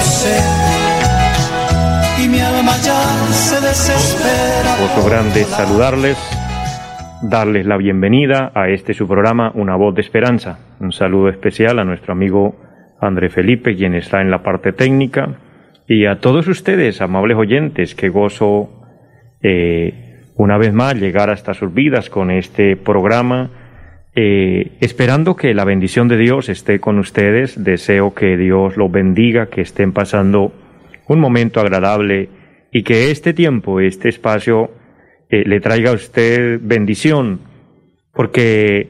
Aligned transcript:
sé 0.00 0.70
y 2.22 2.28
mi 2.28 2.40
alma 2.40 2.72
ya 2.82 3.00
se 3.32 3.60
desespera. 3.60 4.76
Gozo 4.80 5.08
grande 5.08 5.44
saludarles, 5.44 6.18
darles 7.22 7.66
la 7.66 7.76
bienvenida 7.76 8.52
a 8.54 8.68
este 8.68 8.92
su 8.92 9.06
programa 9.08 9.52
Una 9.54 9.76
voz 9.76 9.94
de 9.94 10.02
esperanza. 10.02 10.58
Un 10.80 10.92
saludo 10.92 11.28
especial 11.28 11.78
a 11.78 11.84
nuestro 11.84 12.12
amigo 12.12 12.56
André 13.00 13.30
Felipe, 13.30 13.74
quien 13.74 13.94
está 13.94 14.20
en 14.20 14.30
la 14.30 14.42
parte 14.42 14.72
técnica, 14.72 15.38
y 15.86 16.06
a 16.06 16.20
todos 16.20 16.46
ustedes, 16.46 17.00
amables 17.00 17.36
oyentes, 17.36 17.94
que 17.94 18.10
gozo 18.10 18.68
eh, 19.42 20.22
una 20.36 20.58
vez 20.58 20.72
más 20.72 20.94
llegar 20.94 21.30
hasta 21.30 21.54
sus 21.54 21.72
vidas 21.72 22.10
con 22.10 22.30
este 22.30 22.76
programa. 22.76 23.50
Eh, 24.14 24.72
esperando 24.80 25.36
que 25.36 25.54
la 25.54 25.64
bendición 25.64 26.08
de 26.08 26.16
Dios 26.16 26.48
esté 26.48 26.80
con 26.80 26.98
ustedes, 26.98 27.62
deseo 27.62 28.12
que 28.12 28.36
Dios 28.36 28.76
los 28.76 28.90
bendiga, 28.90 29.46
que 29.46 29.60
estén 29.60 29.92
pasando 29.92 30.52
un 31.06 31.20
momento 31.20 31.60
agradable 31.60 32.28
y 32.72 32.82
que 32.82 33.10
este 33.10 33.32
tiempo, 33.32 33.80
este 33.80 34.08
espacio, 34.08 34.72
eh, 35.28 35.44
le 35.46 35.60
traiga 35.60 35.90
a 35.90 35.94
usted 35.94 36.58
bendición, 36.60 37.40
porque 38.12 38.88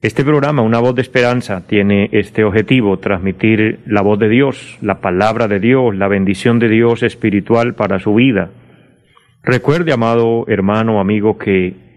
este 0.00 0.24
programa, 0.24 0.62
Una 0.62 0.78
voz 0.78 0.94
de 0.94 1.02
esperanza, 1.02 1.66
tiene 1.66 2.08
este 2.12 2.44
objetivo, 2.44 2.98
transmitir 2.98 3.80
la 3.86 4.00
voz 4.00 4.18
de 4.18 4.28
Dios, 4.28 4.78
la 4.80 5.00
palabra 5.00 5.48
de 5.48 5.58
Dios, 5.58 5.96
la 5.96 6.06
bendición 6.06 6.58
de 6.58 6.68
Dios 6.68 7.02
espiritual 7.02 7.74
para 7.74 7.98
su 7.98 8.14
vida. 8.14 8.50
Recuerde, 9.42 9.92
amado 9.92 10.44
hermano, 10.46 11.00
amigo, 11.00 11.38
que 11.38 11.87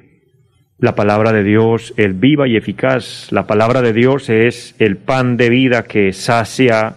la 0.82 0.96
palabra 0.96 1.32
de 1.32 1.44
Dios 1.44 1.94
es 1.96 2.20
viva 2.20 2.48
y 2.48 2.58
eficaz. 2.58 3.32
La 3.32 3.46
palabra 3.46 3.84
de 3.84 3.94
Dios 3.94 4.32
es 4.32 4.76
el 4.80 4.98
pan 4.98 5.38
de 5.38 5.50
vida 5.50 5.84
que 5.84 6.12
sacia 6.12 6.96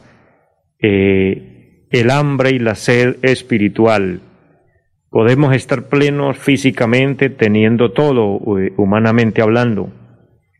eh, 0.80 1.86
el 1.90 2.10
hambre 2.10 2.52
y 2.52 2.58
la 2.58 2.76
sed 2.76 3.16
espiritual. 3.20 4.22
Podemos 5.10 5.54
estar 5.54 5.90
plenos 5.90 6.38
físicamente 6.38 7.28
teniendo 7.28 7.92
todo, 7.92 8.58
eh, 8.58 8.72
humanamente 8.78 9.42
hablando, 9.42 9.92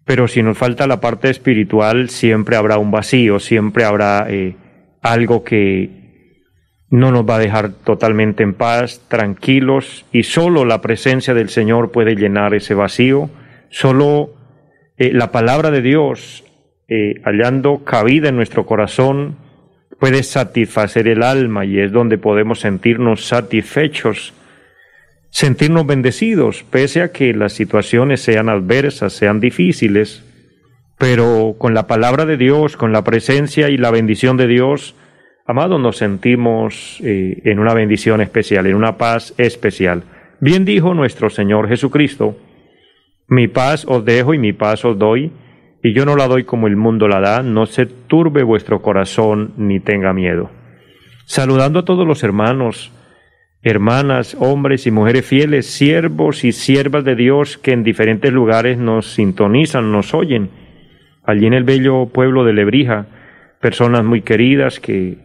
pero 0.05 0.29
si 0.29 0.43
nos 0.43 0.59
falta 0.59 0.87
la 0.87 1.01
parte 1.01 1.31
espiritual, 1.31 2.11
siempre 2.11 2.57
habrá 2.57 2.77
un 2.77 2.91
vacío, 2.91 3.41
siempre 3.41 3.85
habrá 3.85 4.27
eh, 4.29 4.55
algo 5.01 5.45
que 5.45 6.04
no 6.95 7.11
nos 7.11 7.29
va 7.29 7.37
a 7.37 7.41
dejar 7.41 7.73
totalmente 7.73 8.43
en 8.43 8.55
paz, 8.55 9.03
tranquilos, 9.09 10.07
y 10.13 10.23
solo 10.23 10.65
la 10.65 10.81
presencia 10.81 11.35
del 11.35 11.49
Señor 11.49 11.91
puede 11.91 12.15
llenar 12.15 12.55
ese 12.55 12.75
vacío, 12.75 13.31
solo 13.69 14.35
eh, 14.97 15.13
la 15.13 15.33
palabra 15.33 15.71
de 15.71 15.83
Dios, 15.83 16.45
hallando 17.25 17.83
cabida 17.83 18.29
en 18.29 18.37
nuestro 18.37 18.67
corazón, 18.67 19.37
puede 19.99 20.23
satisfacer 20.23 21.09
el 21.09 21.23
alma 21.23 21.65
y 21.65 21.81
es 21.81 21.91
donde 21.91 22.19
podemos 22.19 22.61
sentirnos 22.61 23.27
satisfechos, 23.27 24.33
sentirnos 25.31 25.87
bendecidos, 25.87 26.65
pese 26.71 27.03
a 27.03 27.11
que 27.11 27.35
las 27.35 27.55
situaciones 27.55 28.21
sean 28.21 28.49
adversas, 28.49 29.15
sean 29.15 29.41
difíciles, 29.41 30.23
pero 30.99 31.57
con 31.59 31.75
la 31.75 31.87
palabra 31.87 32.25
de 32.25 32.37
Dios, 32.37 32.77
con 32.77 32.93
la 32.93 33.03
presencia 33.03 33.69
y 33.69 33.77
la 33.77 33.91
bendición 33.91 34.37
de 34.37 34.47
Dios, 34.47 34.95
amados, 35.47 35.81
nos 35.81 35.97
sentimos 35.97 37.01
eh, 37.03 37.41
en 37.45 37.59
una 37.59 37.75
bendición 37.75 38.21
especial, 38.21 38.67
en 38.67 38.75
una 38.75 38.97
paz 38.97 39.35
especial. 39.39 40.03
Bien 40.41 40.65
dijo 40.65 40.95
nuestro 40.95 41.31
Señor 41.31 41.69
Jesucristo, 41.69 42.37
mi 43.29 43.49
paz 43.49 43.85
os 43.87 44.05
dejo 44.05 44.35
y 44.35 44.39
mi 44.39 44.53
paz 44.53 44.85
os 44.85 44.99
doy 44.99 45.33
y 45.83 45.93
yo 45.93 46.07
no 46.07 46.17
la 46.17 46.29
doy 46.29 46.45
como 46.45 46.67
el 46.67 46.77
mundo 46.77 47.09
la 47.09 47.21
da, 47.21 47.43
no 47.43 47.67
se 47.67 47.87
turbe 47.87 48.43
vuestro 48.43 48.81
corazón 48.81 49.53
ni 49.57 49.81
tenga 49.81 50.13
miedo. 50.15 50.51
Saludando 51.27 51.81
a 51.81 51.85
todos 51.85 52.07
los 52.07 52.23
hermanos, 52.23 52.93
hermanas, 53.63 54.37
hombres 54.41 54.87
y 54.87 54.91
mujeres 54.91 55.27
fieles, 55.27 55.67
siervos 55.67 56.45
y 56.45 56.53
siervas 56.53 57.05
de 57.05 57.17
Dios 57.17 57.59
que 57.59 57.73
en 57.73 57.83
diferentes 57.83 58.33
lugares 58.33 58.79
nos 58.79 59.13
sintonizan, 59.13 59.93
nos 59.93 60.15
oyen. 60.15 60.51
Allí 61.23 61.47
en 61.47 61.55
el 61.55 61.65
bello 61.65 62.07
pueblo 62.07 62.45
de 62.45 62.53
Lebrija, 62.53 63.07
personas 63.61 64.05
muy 64.05 64.21
queridas 64.21 64.81
que 64.81 65.19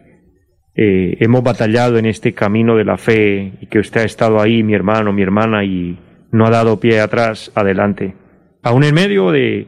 eh, 0.74 1.16
hemos 1.20 1.42
batallado 1.42 1.98
en 1.98 2.06
este 2.06 2.32
camino 2.32 2.76
de 2.76 2.84
la 2.84 2.96
fe 2.96 3.52
y 3.60 3.66
que 3.66 3.78
usted 3.78 4.02
ha 4.02 4.04
estado 4.04 4.40
ahí, 4.40 4.62
mi 4.62 4.74
hermano, 4.74 5.12
mi 5.12 5.22
hermana, 5.22 5.64
y 5.64 5.98
no 6.30 6.46
ha 6.46 6.50
dado 6.50 6.78
pie 6.78 7.00
atrás, 7.00 7.50
adelante. 7.54 8.14
Aún 8.62 8.84
en 8.84 8.94
medio 8.94 9.30
de 9.30 9.66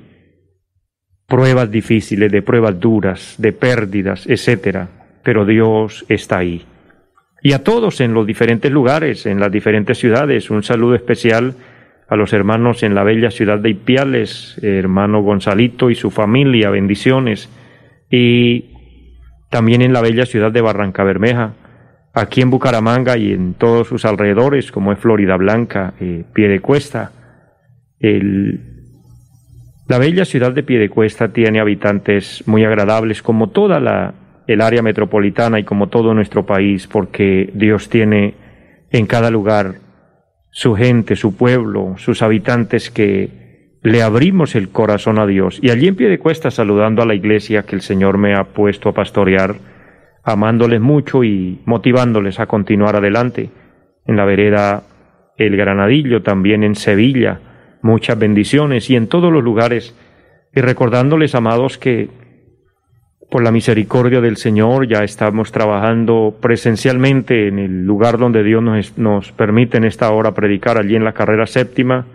pruebas 1.26 1.70
difíciles, 1.70 2.30
de 2.30 2.42
pruebas 2.42 2.78
duras, 2.78 3.34
de 3.38 3.52
pérdidas, 3.52 4.26
etcétera, 4.26 4.88
pero 5.22 5.44
Dios 5.44 6.04
está 6.08 6.38
ahí. 6.38 6.64
Y 7.42 7.54
a 7.54 7.64
todos 7.64 8.00
en 8.00 8.14
los 8.14 8.26
diferentes 8.26 8.70
lugares, 8.70 9.26
en 9.26 9.40
las 9.40 9.50
diferentes 9.50 9.98
ciudades, 9.98 10.50
un 10.50 10.62
saludo 10.62 10.94
especial 10.94 11.54
a 12.08 12.16
los 12.16 12.32
hermanos 12.32 12.82
en 12.82 12.94
la 12.94 13.02
bella 13.02 13.30
ciudad 13.30 13.58
de 13.58 13.70
Ipiales, 13.70 14.58
hermano 14.62 15.22
Gonzalito 15.22 15.90
y 15.90 15.94
su 15.94 16.10
familia, 16.10 16.70
bendiciones, 16.70 17.48
y 18.10 18.71
también 19.52 19.82
en 19.82 19.92
la 19.92 20.00
bella 20.00 20.24
ciudad 20.24 20.50
de 20.50 20.62
Barranca 20.62 21.04
Bermeja, 21.04 21.52
aquí 22.14 22.40
en 22.40 22.48
Bucaramanga 22.48 23.18
y 23.18 23.32
en 23.32 23.52
todos 23.52 23.86
sus 23.86 24.06
alrededores, 24.06 24.72
como 24.72 24.92
es 24.92 24.98
Florida 24.98 25.36
Blanca, 25.36 25.92
eh, 26.00 26.24
Piedecuesta, 26.32 27.12
el 28.00 28.72
la 29.88 29.98
bella 29.98 30.24
ciudad 30.24 30.52
de 30.52 30.62
Piedecuesta 30.62 31.34
tiene 31.34 31.60
habitantes 31.60 32.42
muy 32.46 32.64
agradables 32.64 33.20
como 33.22 33.50
toda 33.50 33.78
la, 33.78 34.14
el 34.46 34.62
área 34.62 34.80
metropolitana 34.80 35.58
y 35.60 35.64
como 35.64 35.88
todo 35.88 36.14
nuestro 36.14 36.46
país, 36.46 36.86
porque 36.86 37.50
Dios 37.52 37.90
tiene 37.90 38.34
en 38.90 39.06
cada 39.06 39.30
lugar 39.30 39.74
su 40.50 40.74
gente, 40.74 41.14
su 41.14 41.36
pueblo, 41.36 41.96
sus 41.98 42.22
habitantes 42.22 42.90
que 42.90 43.41
le 43.82 44.02
abrimos 44.02 44.54
el 44.54 44.70
corazón 44.70 45.18
a 45.18 45.26
Dios. 45.26 45.58
Y 45.60 45.70
allí 45.70 45.88
en 45.88 45.96
Piedecuesta 45.96 46.50
saludando 46.50 47.02
a 47.02 47.06
la 47.06 47.14
iglesia 47.14 47.64
que 47.64 47.74
el 47.74 47.82
Señor 47.82 48.16
me 48.16 48.34
ha 48.34 48.44
puesto 48.44 48.88
a 48.88 48.92
pastorear, 48.92 49.56
amándoles 50.22 50.80
mucho 50.80 51.24
y 51.24 51.60
motivándoles 51.66 52.38
a 52.38 52.46
continuar 52.46 52.96
adelante. 52.96 53.50
En 54.06 54.16
la 54.16 54.24
vereda 54.24 54.84
El 55.36 55.56
Granadillo, 55.56 56.22
también 56.22 56.62
en 56.62 56.76
Sevilla, 56.76 57.40
muchas 57.82 58.18
bendiciones 58.18 58.88
y 58.88 58.96
en 58.96 59.08
todos 59.08 59.32
los 59.32 59.42
lugares, 59.42 59.96
y 60.54 60.60
recordándoles, 60.60 61.34
amados, 61.34 61.78
que 61.78 62.08
por 63.30 63.42
la 63.42 63.50
misericordia 63.50 64.20
del 64.20 64.36
Señor 64.36 64.86
ya 64.86 65.02
estamos 65.02 65.50
trabajando 65.50 66.36
presencialmente 66.40 67.48
en 67.48 67.58
el 67.58 67.84
lugar 67.86 68.18
donde 68.18 68.44
Dios 68.44 68.62
nos, 68.62 68.98
nos 68.98 69.32
permite 69.32 69.78
en 69.78 69.84
esta 69.84 70.10
hora 70.12 70.32
predicar, 70.34 70.78
allí 70.78 70.94
en 70.94 71.04
la 71.04 71.14
carrera 71.14 71.46
séptima, 71.46 72.06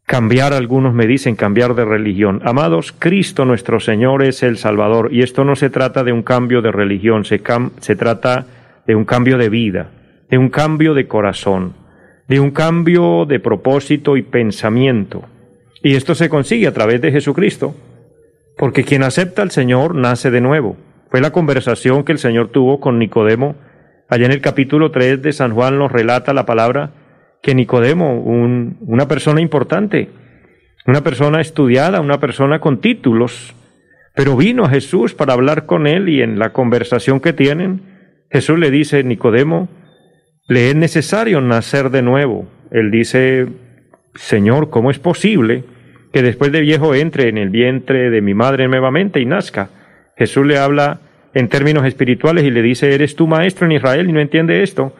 cambiar, 0.05 0.53
algunos 0.53 0.93
me 0.93 1.07
dicen 1.07 1.37
cambiar 1.37 1.75
de 1.75 1.87
religión. 1.87 2.43
Amados, 2.45 2.93
Cristo 2.93 3.45
nuestro 3.45 3.81
Señor 3.81 4.23
es 4.25 4.43
el 4.43 4.59
Salvador 4.59 5.09
y 5.13 5.23
esto 5.23 5.45
no 5.45 5.57
se 5.57 5.71
trata 5.71 6.05
de 6.05 6.13
un 6.13 6.23
cambio 6.23 6.61
de 6.61 6.73
religión, 6.73 7.25
se, 7.25 7.41
se 7.81 7.97
trata 7.97 8.47
de 8.87 8.95
un 8.95 9.05
cambio 9.05 9.39
de 9.39 9.49
vida, 9.49 9.91
de 10.29 10.39
un 10.39 10.51
cambio 10.51 10.93
de 10.93 11.07
corazón, 11.07 11.75
de 12.29 12.41
un 12.41 12.51
cambio 12.51 13.25
de 13.27 13.41
propósito 13.41 14.17
y 14.17 14.23
pensamiento. 14.23 15.25
Y 15.83 15.97
esto 15.97 16.15
se 16.15 16.29
consigue 16.29 16.67
a 16.67 16.75
través 16.75 17.01
de 17.01 17.11
Jesucristo, 17.11 17.75
porque 18.57 18.85
quien 18.85 19.03
acepta 19.03 19.43
al 19.43 19.51
Señor 19.51 19.95
nace 19.95 20.31
de 20.31 20.43
nuevo. 20.43 20.77
Fue 21.11 21.23
la 21.23 21.31
conversación 21.31 22.05
que 22.05 22.13
el 22.13 22.19
Señor 22.19 22.49
tuvo 22.49 22.81
con 22.81 22.99
Nicodemo. 22.99 23.57
Allá 24.09 24.27
en 24.27 24.33
el 24.33 24.43
capítulo 24.43 24.91
3 24.91 25.23
de 25.23 25.33
San 25.33 25.55
Juan 25.55 25.79
nos 25.79 25.91
relata 25.91 26.35
la 26.35 26.45
palabra 26.45 26.91
que 27.43 27.55
Nicodemo, 27.55 28.21
una 28.21 29.09
persona 29.09 29.41
importante, 29.41 30.11
una 30.87 31.03
persona 31.03 31.41
estudiada, 31.41 32.01
una 32.01 32.21
persona 32.21 32.61
con 32.61 32.81
títulos, 32.81 33.55
pero 34.15 34.37
vino 34.37 34.65
a 34.65 34.71
Jesús 34.71 35.15
para 35.15 35.33
hablar 35.33 35.65
con 35.65 35.87
él 35.87 36.09
y 36.09 36.21
en 36.21 36.39
la 36.39 36.53
conversación 36.53 37.21
que 37.21 37.33
tienen, 37.33 37.83
Jesús 38.31 38.59
le 38.59 38.71
dice, 38.71 39.05
Nicodemo, 39.05 39.69
le 40.49 40.71
es 40.71 40.75
necesario 40.75 41.41
nacer 41.41 41.91
de 41.91 42.03
nuevo. 42.03 42.49
Él 42.71 42.91
dice, 42.91 43.47
Señor, 44.15 44.71
¿cómo 44.71 44.91
es 44.91 44.99
posible 44.99 45.65
que 46.13 46.23
después 46.23 46.51
de 46.51 46.61
viejo 46.61 46.95
entre 46.95 47.29
en 47.29 47.39
el 47.39 47.51
vientre 47.51 48.11
de 48.11 48.21
mi 48.21 48.35
madre 48.35 48.67
nuevamente 48.67 49.21
y 49.21 49.27
nazca? 49.27 49.71
Jesús 50.17 50.47
le 50.47 50.59
habla 50.59 51.01
en 51.35 51.49
términos 51.49 51.87
espirituales 51.87 52.45
y 52.45 52.51
le 52.51 52.63
dice, 52.63 52.93
eres 52.93 53.15
tu 53.15 53.27
maestro 53.27 53.67
en 53.67 53.73
Israel 53.73 54.09
y 54.09 54.13
no 54.13 54.21
entiende 54.21 54.63
esto 54.63 54.95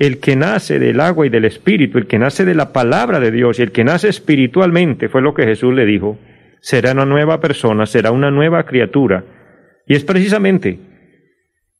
el 0.00 0.18
que 0.18 0.34
nace 0.34 0.78
del 0.78 0.98
agua 0.98 1.26
y 1.26 1.28
del 1.28 1.44
espíritu, 1.44 1.98
el 1.98 2.06
que 2.06 2.18
nace 2.18 2.46
de 2.46 2.54
la 2.54 2.72
palabra 2.72 3.20
de 3.20 3.30
Dios 3.30 3.58
y 3.58 3.62
el 3.62 3.70
que 3.70 3.84
nace 3.84 4.08
espiritualmente, 4.08 5.10
fue 5.10 5.20
lo 5.20 5.34
que 5.34 5.44
Jesús 5.44 5.74
le 5.74 5.84
dijo, 5.84 6.18
será 6.62 6.92
una 6.92 7.04
nueva 7.04 7.38
persona, 7.38 7.84
será 7.84 8.10
una 8.10 8.30
nueva 8.30 8.64
criatura. 8.64 9.24
Y 9.86 9.94
es 9.94 10.02
precisamente 10.02 10.78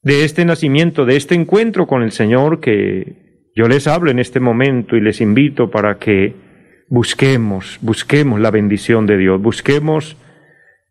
de 0.03 0.25
este 0.25 0.45
nacimiento, 0.45 1.05
de 1.05 1.17
este 1.17 1.35
encuentro 1.35 1.87
con 1.87 2.03
el 2.03 2.13
Señor 2.13 2.61
que 2.61 3.51
yo 3.55 3.69
les 3.69 3.87
hablo 3.87 4.11
en 4.11 4.19
este 4.19 4.41
momento 4.41 4.97
y 4.97 5.01
les 5.01 5.21
invito 5.21 5.71
para 5.71 5.99
que 5.99 6.35
busquemos, 6.89 7.79
busquemos 7.83 8.41
la 8.41 8.51
bendición 8.51 9.07
de 9.07 9.17
Dios, 9.17 9.41
busquemos 9.41 10.17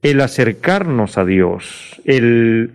el 0.02 0.22
acercarnos 0.22 1.18
a 1.18 1.26
Dios, 1.26 2.02
el 2.06 2.72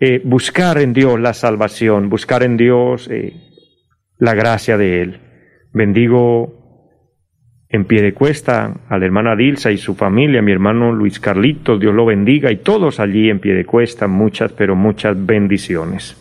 eh, 0.00 0.20
buscar 0.24 0.78
en 0.78 0.92
Dios 0.92 1.20
la 1.20 1.34
salvación, 1.34 2.08
buscar 2.08 2.42
en 2.42 2.56
Dios 2.56 3.08
eh, 3.10 3.34
la 4.18 4.34
gracia 4.34 4.76
de 4.76 5.02
Él. 5.02 5.20
Bendigo 5.72 6.59
en 7.72 7.84
pie 7.84 8.02
de 8.02 8.12
cuesta 8.12 8.74
a 8.88 8.98
la 8.98 9.06
hermana 9.06 9.36
Dilsa 9.36 9.70
y 9.70 9.78
su 9.78 9.94
familia, 9.94 10.42
mi 10.42 10.50
hermano 10.50 10.92
Luis 10.92 11.20
Carlitos, 11.20 11.78
Dios 11.78 11.94
lo 11.94 12.04
bendiga, 12.04 12.50
y 12.50 12.56
todos 12.56 12.98
allí 12.98 13.30
en 13.30 13.38
pie 13.38 13.54
de 13.54 13.64
cuesta, 13.64 14.08
muchas, 14.08 14.52
pero 14.52 14.74
muchas 14.74 15.24
bendiciones. 15.24 16.16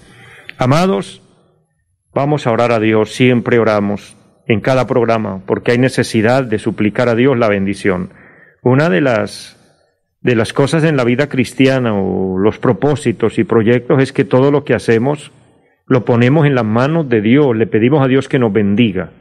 Amados, 0.59 1.23
vamos 2.13 2.45
a 2.45 2.51
orar 2.51 2.71
a 2.71 2.79
Dios, 2.79 3.11
siempre 3.11 3.57
oramos 3.57 4.15
en 4.47 4.61
cada 4.61 4.85
programa, 4.85 5.41
porque 5.47 5.71
hay 5.71 5.79
necesidad 5.79 6.43
de 6.43 6.59
suplicar 6.59 7.09
a 7.09 7.15
Dios 7.15 7.35
la 7.35 7.49
bendición. 7.49 8.11
Una 8.61 8.89
de 8.89 9.01
las 9.01 9.55
de 10.21 10.35
las 10.35 10.51
cosas 10.51 10.83
en 10.83 10.97
la 10.97 11.05
vida 11.05 11.29
cristiana 11.29 11.93
o 11.93 12.37
los 12.37 12.59
propósitos 12.59 13.39
y 13.39 13.45
proyectos 13.45 14.03
es 14.03 14.11
que 14.11 14.25
todo 14.25 14.51
lo 14.51 14.65
que 14.65 14.73
hacemos 14.73 15.31
lo 15.87 16.03
ponemos 16.03 16.45
en 16.45 16.55
las 16.55 16.65
manos 16.65 17.07
de 17.07 17.21
Dios, 17.21 17.55
le 17.55 17.67
pedimos 17.67 18.03
a 18.03 18.07
Dios 18.07 18.27
que 18.27 18.37
nos 18.37 18.51
bendiga. 18.51 19.11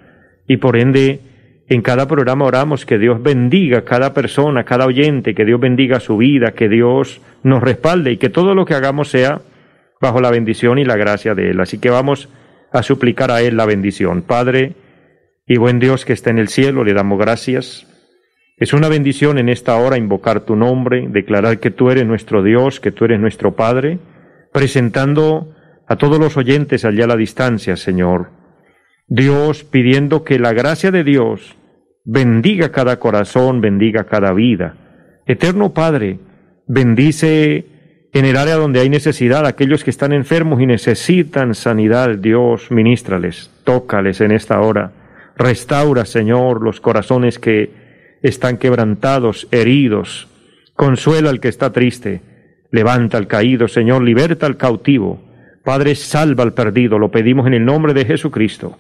Y 0.48 0.56
por 0.58 0.76
ende, 0.76 1.20
en 1.68 1.82
cada 1.82 2.08
programa 2.08 2.46
oramos 2.46 2.86
que 2.86 2.98
Dios 2.98 3.22
bendiga 3.22 3.78
a 3.78 3.84
cada 3.84 4.14
persona, 4.14 4.60
a 4.60 4.64
cada 4.64 4.86
oyente, 4.86 5.34
que 5.34 5.44
Dios 5.44 5.60
bendiga 5.60 6.00
su 6.00 6.16
vida, 6.16 6.52
que 6.52 6.68
Dios 6.68 7.20
nos 7.42 7.62
respalde 7.62 8.12
y 8.12 8.16
que 8.16 8.30
todo 8.30 8.54
lo 8.54 8.64
que 8.64 8.74
hagamos 8.74 9.10
sea 9.10 9.42
bajo 10.00 10.20
la 10.20 10.30
bendición 10.30 10.78
y 10.78 10.84
la 10.84 10.96
gracia 10.96 11.34
de 11.34 11.50
Él. 11.50 11.60
Así 11.60 11.78
que 11.78 11.90
vamos 11.90 12.30
a 12.72 12.82
suplicar 12.82 13.30
a 13.30 13.42
Él 13.42 13.56
la 13.56 13.66
bendición. 13.66 14.22
Padre 14.22 14.72
y 15.46 15.58
buen 15.58 15.78
Dios 15.78 16.06
que 16.06 16.14
está 16.14 16.30
en 16.30 16.38
el 16.38 16.48
cielo, 16.48 16.84
le 16.84 16.94
damos 16.94 17.18
gracias. 17.18 17.86
Es 18.56 18.72
una 18.72 18.88
bendición 18.88 19.38
en 19.38 19.50
esta 19.50 19.76
hora 19.76 19.98
invocar 19.98 20.40
tu 20.40 20.56
nombre, 20.56 21.06
declarar 21.08 21.60
que 21.60 21.70
tú 21.70 21.90
eres 21.90 22.06
nuestro 22.06 22.42
Dios, 22.42 22.80
que 22.80 22.92
tú 22.92 23.04
eres 23.04 23.20
nuestro 23.20 23.54
Padre, 23.56 23.98
presentando 24.52 25.54
a 25.86 25.96
todos 25.96 26.18
los 26.18 26.36
oyentes 26.38 26.86
allá 26.86 27.04
a 27.04 27.08
la 27.08 27.16
distancia, 27.16 27.76
Señor. 27.76 28.30
Dios 29.06 29.64
pidiendo 29.64 30.24
que 30.24 30.38
la 30.38 30.52
gracia 30.52 30.90
de 30.90 31.04
Dios 31.04 31.57
bendiga 32.08 32.72
cada 32.72 32.98
corazón, 32.98 33.60
bendiga 33.60 34.04
cada 34.04 34.32
vida. 34.32 34.74
Eterno 35.26 35.74
Padre, 35.74 36.18
bendice 36.66 37.66
en 38.14 38.24
el 38.24 38.38
área 38.38 38.56
donde 38.56 38.80
hay 38.80 38.88
necesidad 38.88 39.44
aquellos 39.46 39.84
que 39.84 39.90
están 39.90 40.14
enfermos 40.14 40.62
y 40.62 40.66
necesitan 40.66 41.54
sanidad. 41.54 42.16
Dios, 42.16 42.70
ministrales, 42.70 43.50
tócales 43.62 44.22
en 44.22 44.32
esta 44.32 44.58
hora. 44.60 44.92
Restaura, 45.36 46.06
Señor, 46.06 46.62
los 46.62 46.80
corazones 46.80 47.38
que 47.38 48.18
están 48.22 48.56
quebrantados, 48.56 49.46
heridos. 49.50 50.28
Consuela 50.74 51.28
al 51.28 51.40
que 51.40 51.48
está 51.48 51.72
triste. 51.72 52.22
Levanta 52.70 53.18
al 53.18 53.26
caído, 53.26 53.68
Señor, 53.68 54.02
liberta 54.02 54.46
al 54.46 54.56
cautivo. 54.56 55.22
Padre, 55.62 55.94
salva 55.94 56.42
al 56.42 56.54
perdido, 56.54 56.98
lo 56.98 57.10
pedimos 57.10 57.46
en 57.46 57.52
el 57.52 57.66
nombre 57.66 57.92
de 57.92 58.06
Jesucristo. 58.06 58.78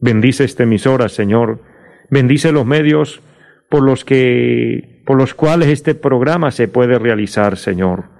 Bendice 0.00 0.44
esta 0.44 0.62
emisora, 0.62 1.10
Señor. 1.10 1.71
Bendice 2.12 2.52
los 2.52 2.66
medios 2.66 3.22
por 3.70 3.82
los 3.82 4.04
que, 4.04 5.00
por 5.06 5.16
los 5.16 5.32
cuales 5.32 5.68
este 5.68 5.94
programa 5.94 6.50
se 6.50 6.68
puede 6.68 6.98
realizar, 6.98 7.56
Señor. 7.56 8.10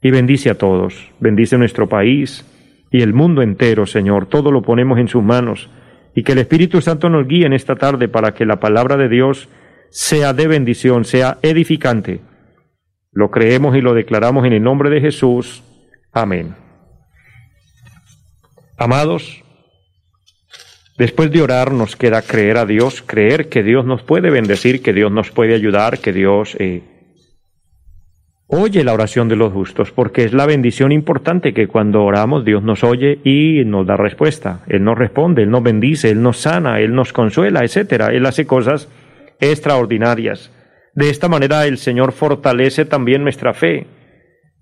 Y 0.00 0.12
bendice 0.12 0.50
a 0.50 0.54
todos. 0.54 1.10
Bendice 1.18 1.58
nuestro 1.58 1.88
país 1.88 2.46
y 2.92 3.02
el 3.02 3.12
mundo 3.12 3.42
entero, 3.42 3.86
Señor. 3.86 4.26
Todo 4.26 4.52
lo 4.52 4.62
ponemos 4.62 5.00
en 5.00 5.08
sus 5.08 5.24
manos. 5.24 5.68
Y 6.14 6.22
que 6.22 6.30
el 6.30 6.38
Espíritu 6.38 6.80
Santo 6.80 7.10
nos 7.10 7.26
guíe 7.26 7.44
en 7.44 7.52
esta 7.52 7.74
tarde 7.74 8.06
para 8.06 8.34
que 8.34 8.46
la 8.46 8.60
palabra 8.60 8.96
de 8.96 9.08
Dios 9.08 9.48
sea 9.90 10.32
de 10.32 10.46
bendición, 10.46 11.04
sea 11.04 11.38
edificante. 11.42 12.20
Lo 13.10 13.32
creemos 13.32 13.74
y 13.74 13.80
lo 13.80 13.94
declaramos 13.94 14.46
en 14.46 14.52
el 14.52 14.62
nombre 14.62 14.90
de 14.90 15.00
Jesús. 15.00 15.64
Amén. 16.12 16.54
Amados, 18.78 19.42
después 21.00 21.30
de 21.30 21.40
orar 21.40 21.72
nos 21.72 21.96
queda 21.96 22.20
creer 22.20 22.58
a 22.58 22.66
Dios, 22.66 23.00
creer 23.00 23.48
que 23.48 23.62
Dios 23.62 23.86
nos 23.86 24.02
puede 24.02 24.28
bendecir, 24.28 24.82
que 24.82 24.92
Dios 24.92 25.10
nos 25.10 25.30
puede 25.30 25.54
ayudar, 25.54 25.98
que 25.98 26.12
Dios 26.12 26.58
eh, 26.60 26.82
oye 28.46 28.84
la 28.84 28.92
oración 28.92 29.26
de 29.26 29.34
los 29.34 29.50
justos, 29.50 29.92
porque 29.92 30.24
es 30.24 30.34
la 30.34 30.44
bendición 30.44 30.92
importante 30.92 31.54
que 31.54 31.68
cuando 31.68 32.02
oramos 32.04 32.44
Dios 32.44 32.62
nos 32.62 32.84
oye 32.84 33.18
y 33.24 33.64
nos 33.64 33.86
da 33.86 33.96
respuesta. 33.96 34.60
Él 34.68 34.84
nos 34.84 34.98
responde, 34.98 35.44
Él 35.44 35.50
nos 35.50 35.62
bendice, 35.62 36.10
Él 36.10 36.20
nos 36.20 36.36
sana, 36.36 36.80
Él 36.80 36.94
nos 36.94 37.14
consuela, 37.14 37.64
etcétera. 37.64 38.08
Él 38.08 38.26
hace 38.26 38.46
cosas 38.46 38.90
extraordinarias. 39.40 40.52
De 40.94 41.08
esta 41.08 41.28
manera 41.28 41.66
el 41.66 41.78
Señor 41.78 42.12
fortalece 42.12 42.84
también 42.84 43.22
nuestra 43.22 43.54
fe, 43.54 43.86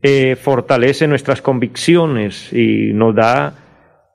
eh, 0.02 0.36
fortalece 0.36 1.08
nuestras 1.08 1.42
convicciones 1.42 2.52
y 2.52 2.92
nos 2.92 3.16
da 3.16 3.67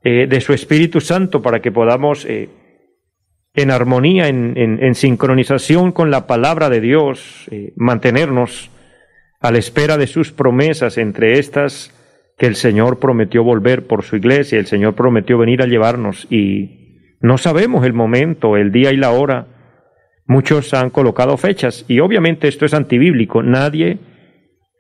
eh, 0.04 0.28
de 0.28 0.42
su 0.42 0.54
Espíritu 0.54 1.00
Santo 1.00 1.42
para 1.42 1.62
que 1.62 1.72
podamos 1.72 2.26
eh, 2.26 2.50
en 3.54 3.72
armonía, 3.72 4.28
en, 4.28 4.96
sincronización 4.96 5.92
con 5.92 6.12
la 6.12 6.28
palabra 6.28 6.70
de 6.70 6.82
Dios, 6.82 7.48
eh, 7.52 7.72
mantenernos 7.76 8.70
a 9.40 9.52
la 9.52 9.60
espera 9.60 9.98
de 9.98 10.08
sus 10.08 10.32
promesas, 10.32 10.98
entre 10.98 11.40
estas 11.40 11.94
que 12.38 12.48
el 12.48 12.56
Señor 12.56 13.00
prometió 13.00 13.44
volver 13.44 13.88
por 13.88 14.04
su 14.04 14.16
iglesia, 14.16 14.60
el 14.60 14.66
Señor 14.66 14.96
prometió 14.96 15.38
venir 15.38 15.62
a 15.62 15.68
llevarnos 15.68 16.28
y 16.30 17.16
no 17.22 17.38
sabemos 17.38 17.86
el 17.86 17.94
momento, 17.94 18.58
el 18.58 18.72
día 18.72 18.92
y 18.92 18.98
la 18.98 19.12
hora. 19.12 19.48
Muchos 20.26 20.74
han 20.74 20.90
colocado 20.90 21.38
fechas 21.38 21.86
y 21.88 22.00
obviamente 22.00 22.48
esto 22.48 22.66
es 22.66 22.74
antibíblico. 22.74 23.44
Nadie 23.44 24.00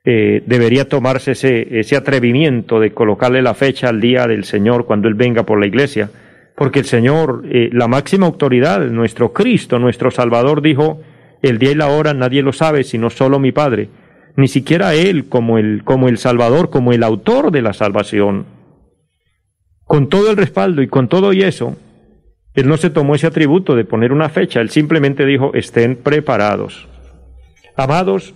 eh, 0.05 0.43
debería 0.45 0.89
tomarse 0.89 1.31
ese, 1.31 1.95
atrevimiento 1.95 2.81
de 2.81 2.91
colocarle 2.91 3.41
la 3.41 3.53
fecha 3.53 3.87
al 3.87 4.01
día 4.01 4.27
del 4.27 4.43
Señor 4.43 4.85
cuando 4.85 5.07
Él 5.07 5.13
venga 5.13 5.43
por 5.43 5.59
la 5.59 5.65
iglesia, 5.65 6.09
porque 6.55 6.79
el 6.79 6.85
Señor, 6.85 7.45
eh, 7.49 7.69
la 7.71 7.87
máxima 7.87 8.25
autoridad, 8.25 8.81
nuestro 8.87 9.31
Cristo, 9.31 9.79
nuestro 9.79 10.11
Salvador, 10.11 10.61
dijo, 10.61 10.99
el 11.41 11.57
día 11.57 11.71
y 11.71 11.75
la 11.75 11.87
hora 11.87 12.13
nadie 12.13 12.41
lo 12.41 12.51
sabe, 12.51 12.83
sino 12.83 13.09
solo 13.09 13.39
mi 13.39 13.51
Padre. 13.53 13.89
ni 14.35 14.47
siquiera 14.47 14.95
Él 14.95 15.29
como 15.29 15.57
el, 15.57 15.83
como 15.83 16.09
el 16.09 16.17
Salvador, 16.17 16.69
como 16.69 16.91
el 16.91 17.03
autor 17.03 17.51
de 17.51 17.61
la 17.61 17.71
salvación. 17.71 18.45
Con 19.85 20.09
todo 20.09 20.31
el 20.31 20.37
respaldo 20.37 20.81
y 20.81 20.87
con 20.87 21.07
todo 21.07 21.31
y 21.33 21.43
eso, 21.43 21.77
Él 22.55 22.67
no 22.67 22.75
se 22.77 22.89
tomó 22.89 23.15
ese 23.15 23.27
atributo 23.27 23.75
de 23.75 23.85
poner 23.85 24.11
una 24.11 24.29
fecha, 24.29 24.59
Él 24.59 24.69
simplemente 24.69 25.25
dijo, 25.25 25.53
estén 25.53 25.95
preparados. 25.95 26.89
Amados, 27.77 28.33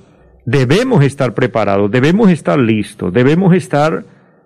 debemos 0.47 1.03
estar 1.03 1.33
preparados, 1.33 1.91
debemos 1.91 2.31
estar 2.31 2.57
listos, 2.57 3.11
debemos 3.11 3.53
estar 3.53 4.05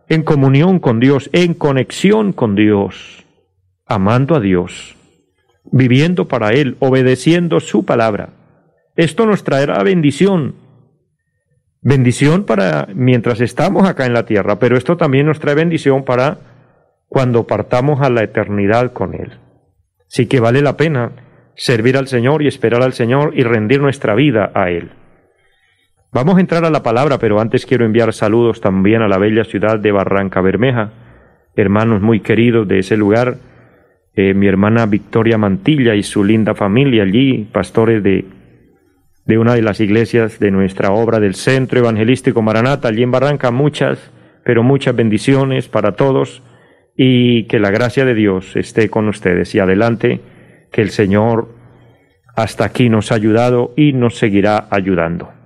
en 0.10 0.24
comunión 0.24 0.80
con 0.80 1.00
Dios, 1.00 1.30
en 1.32 1.54
conexión 1.54 2.34
con 2.34 2.56
Dios, 2.56 3.24
amando 3.86 4.36
a 4.36 4.40
Dios, 4.40 4.96
viviendo 5.72 6.28
para 6.28 6.54
Él, 6.54 6.76
obedeciendo 6.80 7.60
su 7.60 7.86
palabra. 7.86 8.30
Esto 8.96 9.28
nos 9.28 9.44
traerá 9.44 9.84
bendición, 9.84 10.56
bendición 11.84 12.46
para 12.46 12.88
mientras 12.96 13.40
estamos 13.40 13.88
acá 13.88 14.08
en 14.08 14.14
la 14.14 14.26
tierra, 14.26 14.58
pero 14.58 14.78
esto 14.78 14.98
también 14.98 15.28
nos 15.28 15.40
trae 15.40 15.54
bendición 15.54 16.04
para 16.04 16.40
cuando 17.10 17.46
partamos 17.46 18.02
a 18.02 18.10
la 18.10 18.24
eternidad 18.24 18.92
con 18.92 19.14
Él. 19.14 19.34
Sí 20.08 20.26
que 20.26 20.40
vale 20.40 20.64
la 20.64 20.78
pena 20.78 21.12
servir 21.56 21.96
al 21.96 22.08
Señor 22.08 22.42
y 22.42 22.48
esperar 22.48 22.82
al 22.82 22.94
Señor 22.94 23.34
y 23.36 23.44
rendir 23.44 23.82
nuestra 23.82 24.16
vida 24.16 24.52
a 24.56 24.72
Él. 24.72 24.94
Vamos 26.14 26.36
a 26.36 26.42
entrar 26.42 26.66
a 26.66 26.70
la 26.70 26.84
palabra, 26.84 27.20
pero 27.20 27.40
antes 27.40 27.66
quiero 27.66 27.86
enviar 27.86 28.12
saludos 28.12 28.60
también 28.60 29.02
a 29.02 29.08
la 29.08 29.18
bella 29.18 29.46
ciudad 29.46 29.80
de 29.80 29.94
Barranca 29.94 30.42
Bermeja, 30.42 30.92
hermanos 31.56 32.02
muy 32.02 32.20
queridos 32.20 32.68
de 32.68 32.80
ese 32.80 32.98
lugar, 32.98 33.38
eh, 34.14 34.34
mi 34.34 34.48
hermana 34.48 34.86
Victoria 34.88 35.38
Mantilla 35.38 35.96
y 35.96 36.04
su 36.04 36.26
linda 36.26 36.54
familia 36.54 37.04
allí, 37.04 37.48
pastores 37.54 38.04
de, 38.04 38.26
de 39.26 39.38
una 39.38 39.56
de 39.56 39.62
las 39.62 39.80
iglesias 39.80 40.38
de 40.38 40.52
nuestra 40.52 40.92
obra 40.92 41.22
del 41.22 41.34
Centro 41.34 41.80
Evangelístico 41.80 42.42
Maranata, 42.42 42.90
allí 42.90 43.04
en 43.04 43.12
Barranca, 43.12 43.50
muchas, 43.52 44.12
pero 44.44 44.64
muchas 44.64 44.94
bendiciones 44.94 45.70
para 45.70 45.94
todos 45.94 46.44
y 46.98 47.46
que 47.46 47.58
la 47.58 47.72
gracia 47.72 48.04
de 48.04 48.16
Dios 48.16 48.58
esté 48.58 48.90
con 48.90 49.08
ustedes 49.08 49.56
y 49.56 49.60
adelante, 49.60 50.20
que 50.74 50.82
el 50.82 50.90
Señor 50.90 51.56
hasta 52.36 52.66
aquí 52.66 52.90
nos 52.90 53.14
ha 53.14 53.16
ayudado 53.16 53.74
y 53.78 53.94
nos 53.94 54.18
seguirá 54.18 54.68
ayudando. 54.72 55.41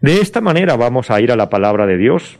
De 0.00 0.20
esta 0.20 0.40
manera 0.40 0.76
vamos 0.76 1.10
a 1.10 1.20
ir 1.20 1.30
a 1.30 1.36
la 1.36 1.50
palabra 1.50 1.86
de 1.86 1.98
Dios. 1.98 2.38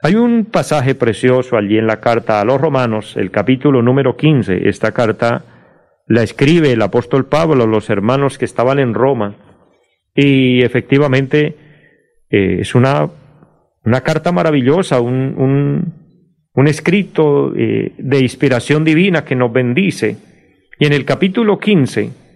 Hay 0.00 0.14
un 0.14 0.46
pasaje 0.46 0.94
precioso 0.94 1.56
allí 1.56 1.76
en 1.76 1.86
la 1.86 2.00
carta 2.00 2.40
a 2.40 2.44
los 2.44 2.60
romanos, 2.60 3.16
el 3.16 3.30
capítulo 3.30 3.82
número 3.82 4.16
15. 4.16 4.68
Esta 4.68 4.92
carta 4.92 5.44
la 6.06 6.22
escribe 6.22 6.72
el 6.72 6.80
apóstol 6.80 7.26
Pablo 7.26 7.64
a 7.64 7.66
los 7.66 7.90
hermanos 7.90 8.38
que 8.38 8.46
estaban 8.46 8.78
en 8.78 8.94
Roma. 8.94 9.36
Y 10.14 10.62
efectivamente 10.62 11.56
eh, 12.30 12.58
es 12.60 12.74
una, 12.74 13.10
una, 13.84 14.00
carta 14.00 14.32
maravillosa, 14.32 15.00
un, 15.00 15.92
un, 16.54 16.68
escrito 16.68 17.52
eh, 17.54 17.92
de 17.98 18.20
inspiración 18.20 18.82
divina 18.84 19.24
que 19.24 19.36
nos 19.36 19.52
bendice. 19.52 20.16
Y 20.78 20.86
en 20.86 20.94
el 20.94 21.04
capítulo 21.04 21.58
15 21.58 22.27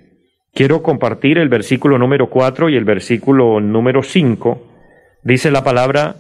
Quiero 0.55 0.83
compartir 0.83 1.39
el 1.39 1.49
versículo 1.49 1.99
número 1.99 2.29
4 2.29 2.69
y 2.69 2.77
el 2.77 2.85
versículo 2.85 3.59
número 3.61 4.03
5. 4.03 4.63
Dice 5.23 5.51
la 5.51 5.65
palabra, 5.65 6.17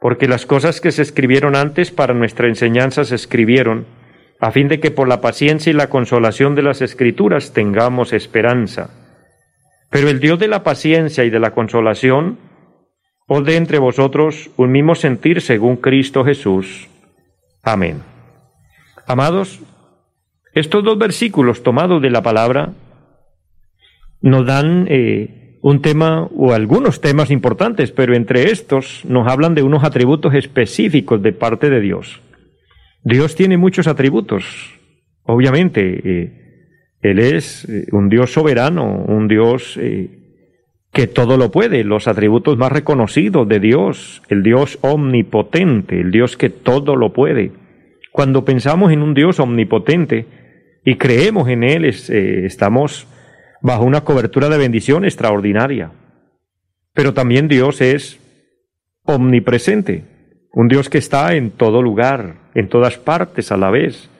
porque 0.00 0.28
las 0.28 0.44
cosas 0.44 0.82
que 0.82 0.92
se 0.92 1.00
escribieron 1.00 1.56
antes 1.56 1.90
para 1.90 2.12
nuestra 2.12 2.46
enseñanza 2.46 3.04
se 3.04 3.14
escribieron, 3.14 3.86
a 4.38 4.50
fin 4.50 4.68
de 4.68 4.80
que 4.80 4.90
por 4.90 5.08
la 5.08 5.22
paciencia 5.22 5.70
y 5.70 5.74
la 5.74 5.88
consolación 5.88 6.54
de 6.54 6.62
las 6.62 6.82
escrituras 6.82 7.54
tengamos 7.54 8.12
esperanza. 8.12 8.90
Pero 9.88 10.10
el 10.10 10.20
Dios 10.20 10.38
de 10.38 10.48
la 10.48 10.62
paciencia 10.62 11.24
y 11.24 11.30
de 11.30 11.40
la 11.40 11.52
consolación 11.52 12.38
os 13.26 13.44
dé 13.44 13.56
entre 13.56 13.78
vosotros 13.78 14.50
un 14.58 14.72
mismo 14.72 14.94
sentir 14.94 15.40
según 15.40 15.76
Cristo 15.76 16.22
Jesús. 16.22 16.88
Amén. 17.62 18.02
Amados, 19.06 19.60
estos 20.52 20.84
dos 20.84 20.98
versículos 20.98 21.62
tomados 21.62 22.02
de 22.02 22.10
la 22.10 22.22
palabra 22.22 22.72
nos 24.22 24.46
dan 24.46 24.86
eh, 24.88 25.58
un 25.62 25.82
tema 25.82 26.28
o 26.36 26.52
algunos 26.52 27.00
temas 27.00 27.30
importantes, 27.30 27.92
pero 27.92 28.14
entre 28.14 28.50
estos 28.50 29.04
nos 29.04 29.28
hablan 29.28 29.54
de 29.54 29.62
unos 29.62 29.84
atributos 29.84 30.34
específicos 30.34 31.22
de 31.22 31.32
parte 31.32 31.70
de 31.70 31.80
Dios. 31.80 32.20
Dios 33.02 33.34
tiene 33.34 33.56
muchos 33.56 33.86
atributos, 33.86 34.78
obviamente. 35.24 36.00
Eh, 36.04 36.36
él 37.02 37.18
es 37.18 37.66
eh, 37.68 37.86
un 37.92 38.10
Dios 38.10 38.32
soberano, 38.32 39.04
un 39.06 39.26
Dios 39.26 39.78
que 40.92 41.06
todo 41.06 41.36
lo 41.36 41.50
puede, 41.50 41.84
los 41.84 42.08
atributos 42.08 42.58
más 42.58 42.72
reconocidos 42.72 43.48
de 43.48 43.60
Dios, 43.60 44.22
el 44.28 44.42
Dios 44.42 44.78
omnipotente, 44.82 46.00
el 46.00 46.10
Dios 46.10 46.36
que 46.36 46.50
todo 46.50 46.96
lo 46.96 47.12
puede. 47.12 47.52
Cuando 48.12 48.44
pensamos 48.44 48.92
en 48.92 49.02
un 49.02 49.14
Dios 49.14 49.38
omnipotente 49.40 50.26
y 50.84 50.96
creemos 50.96 51.48
en 51.48 51.62
Él, 51.62 51.84
estamos 51.84 53.06
bajo 53.62 53.84
una 53.84 54.02
cobertura 54.02 54.48
de 54.48 54.58
bendición 54.58 55.04
extraordinaria. 55.04 55.92
Pero 56.94 57.14
también 57.14 57.48
Dios 57.48 57.80
es 57.80 58.18
omnipresente, 59.04 60.04
un 60.52 60.68
Dios 60.68 60.88
que 60.88 60.98
está 60.98 61.34
en 61.34 61.50
todo 61.50 61.82
lugar, 61.82 62.36
en 62.54 62.68
todas 62.68 62.98
partes 62.98 63.52
a 63.52 63.56
la 63.56 63.70
vez, 63.70 64.10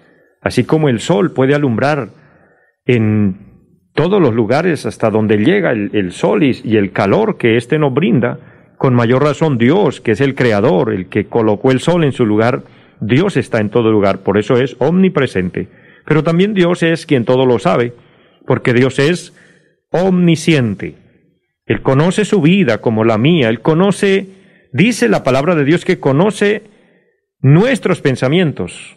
así 0.41 0.65
como 0.65 0.89
el 0.89 1.01
sol 1.01 1.33
puede 1.33 1.55
alumbrar 1.55 2.09
en 2.87 3.51
todos 3.95 4.21
los 4.21 4.35
lugares 4.35 4.87
hasta 4.87 5.11
donde 5.11 5.37
llega 5.39 5.73
el, 5.73 6.13
sol 6.13 6.43
y, 6.43 6.59
y 6.65 6.77
el 6.77 6.93
calor 6.93 7.37
que 7.37 7.57
éste 7.57 7.79
nos 7.79 7.93
brinda, 7.93 8.39
con 8.79 8.95
mayor 8.95 9.23
razón 9.23 9.59
Dios, 9.59 10.01
que 10.01 10.13
es 10.13 10.21
el 10.21 10.35
creador, 10.35 10.93
el 10.95 11.09
que 11.09 11.27
colocó 11.27 11.71
el 11.71 11.81
sol 11.81 12.05
en 12.05 12.13
su 12.13 12.25
lugar, 12.25 12.63
Dios 13.01 13.37
está 13.37 13.59
en 13.59 13.71
todo 13.71 13.91
lugar, 13.91 14.21
por 14.21 14.39
eso 14.39 14.57
es 14.57 14.77
omnipresente. 14.79 15.69
Pero 16.07 16.23
también 16.23 16.55
Dios 16.55 16.83
es 16.83 17.05
quien 17.05 17.25
todo 17.25 17.47
lo 17.47 17.59
sabe, 17.59 17.93
porque 18.47 18.73
Dios 18.75 18.99
es 18.99 19.33
omnisciente. 19.91 20.95
Él 21.67 21.83
conoce 21.83 22.25
su 22.25 22.41
vida 22.41 22.79
como 22.79 23.05
la 23.05 23.19
mía, 23.19 23.49
Él 23.49 23.61
conoce, 23.61 24.27
dice 24.73 25.09
la 25.09 25.23
palabra 25.23 25.55
de 25.55 25.65
Dios 25.65 25.85
que 25.85 26.01
conoce 26.01 26.63
nuestros 27.41 28.01
pensamientos. 28.01 28.97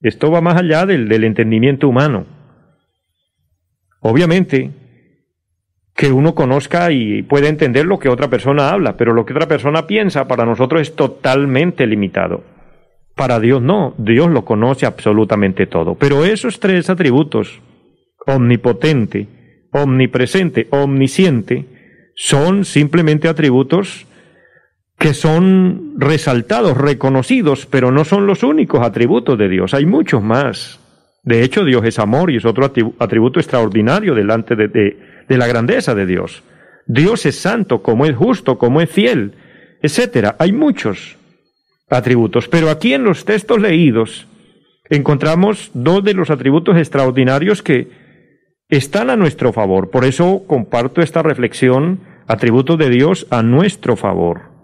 Esto 0.00 0.30
va 0.30 0.40
más 0.40 0.56
allá 0.56 0.86
del, 0.86 1.08
del 1.08 1.24
entendimiento 1.24 1.88
humano. 1.88 2.26
Obviamente, 4.00 4.70
que 5.94 6.12
uno 6.12 6.34
conozca 6.34 6.90
y 6.90 7.22
pueda 7.22 7.48
entender 7.48 7.86
lo 7.86 7.98
que 7.98 8.08
otra 8.08 8.28
persona 8.28 8.70
habla, 8.70 8.96
pero 8.96 9.12
lo 9.12 9.24
que 9.24 9.32
otra 9.32 9.48
persona 9.48 9.86
piensa 9.86 10.26
para 10.26 10.44
nosotros 10.44 10.82
es 10.82 10.96
totalmente 10.96 11.86
limitado. 11.86 12.42
Para 13.14 13.38
Dios 13.38 13.62
no, 13.62 13.94
Dios 13.96 14.28
lo 14.28 14.44
conoce 14.44 14.86
absolutamente 14.86 15.66
todo. 15.66 15.94
Pero 15.94 16.24
esos 16.24 16.58
tres 16.58 16.90
atributos, 16.90 17.60
omnipotente, 18.26 19.28
omnipresente, 19.72 20.68
omnisciente, 20.70 21.66
son 22.14 22.64
simplemente 22.64 23.28
atributos 23.28 24.06
que 24.98 25.12
son 25.14 25.94
resaltados, 25.96 26.76
reconocidos, 26.76 27.66
pero 27.66 27.90
no 27.90 28.04
son 28.04 28.26
los 28.26 28.42
únicos 28.42 28.80
atributos 28.82 29.36
de 29.38 29.48
Dios. 29.48 29.74
Hay 29.74 29.86
muchos 29.86 30.22
más. 30.22 30.80
De 31.22 31.42
hecho, 31.42 31.64
Dios 31.64 31.84
es 31.84 31.98
amor 31.98 32.30
y 32.30 32.36
es 32.36 32.44
otro 32.44 32.70
atributo 32.98 33.40
extraordinario 33.40 34.14
delante 34.14 34.54
de, 34.54 34.68
de, 34.68 35.38
la 35.38 35.46
grandeza 35.46 35.94
de 35.94 36.06
Dios. 36.06 36.42
Dios 36.86 37.26
es 37.26 37.36
santo, 37.36 37.82
como 37.82 38.06
es 38.06 38.14
justo, 38.14 38.58
como 38.58 38.80
es 38.80 38.90
fiel, 38.90 39.32
etcétera. 39.82 40.36
Hay 40.38 40.52
muchos 40.52 41.16
atributos, 41.90 42.48
pero 42.48 42.70
aquí 42.70 42.94
en 42.94 43.04
los 43.04 43.24
textos 43.24 43.60
leídos 43.60 44.26
encontramos 44.90 45.70
dos 45.74 46.04
de 46.04 46.14
los 46.14 46.30
atributos 46.30 46.76
extraordinarios 46.76 47.62
que 47.62 48.03
están 48.68 49.10
a 49.10 49.16
nuestro 49.16 49.52
favor. 49.52 49.90
Por 49.90 50.04
eso 50.04 50.44
comparto 50.46 51.00
esta 51.00 51.22
reflexión, 51.22 52.00
atributos 52.26 52.78
de 52.78 52.90
Dios 52.90 53.26
a 53.30 53.42
nuestro 53.42 53.96
favor. 53.96 54.54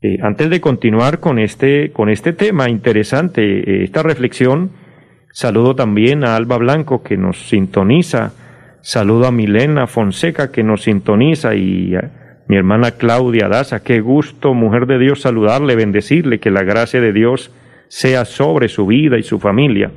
Eh, 0.00 0.18
antes 0.22 0.48
de 0.48 0.60
continuar 0.60 1.18
con 1.18 1.38
este, 1.38 1.90
con 1.92 2.08
este 2.08 2.32
tema 2.32 2.68
interesante, 2.70 3.42
eh, 3.42 3.84
esta 3.84 4.02
reflexión, 4.02 4.70
saludo 5.32 5.74
también 5.74 6.24
a 6.24 6.36
Alba 6.36 6.56
Blanco 6.56 7.02
que 7.02 7.16
nos 7.16 7.48
sintoniza, 7.48 8.32
saludo 8.80 9.26
a 9.26 9.32
Milena 9.32 9.86
Fonseca 9.86 10.52
que 10.52 10.62
nos 10.62 10.82
sintoniza 10.82 11.54
y 11.56 11.96
a 11.96 12.44
mi 12.46 12.56
hermana 12.56 12.92
Claudia 12.92 13.48
Daza, 13.48 13.82
qué 13.82 14.00
gusto, 14.00 14.54
mujer 14.54 14.86
de 14.86 14.98
Dios, 14.98 15.20
saludarle, 15.20 15.74
bendecirle, 15.74 16.38
que 16.38 16.50
la 16.50 16.62
gracia 16.62 17.00
de 17.00 17.12
Dios 17.12 17.52
sea 17.88 18.24
sobre 18.24 18.68
su 18.68 18.86
vida 18.86 19.18
y 19.18 19.22
su 19.22 19.38
familia. 19.38 19.90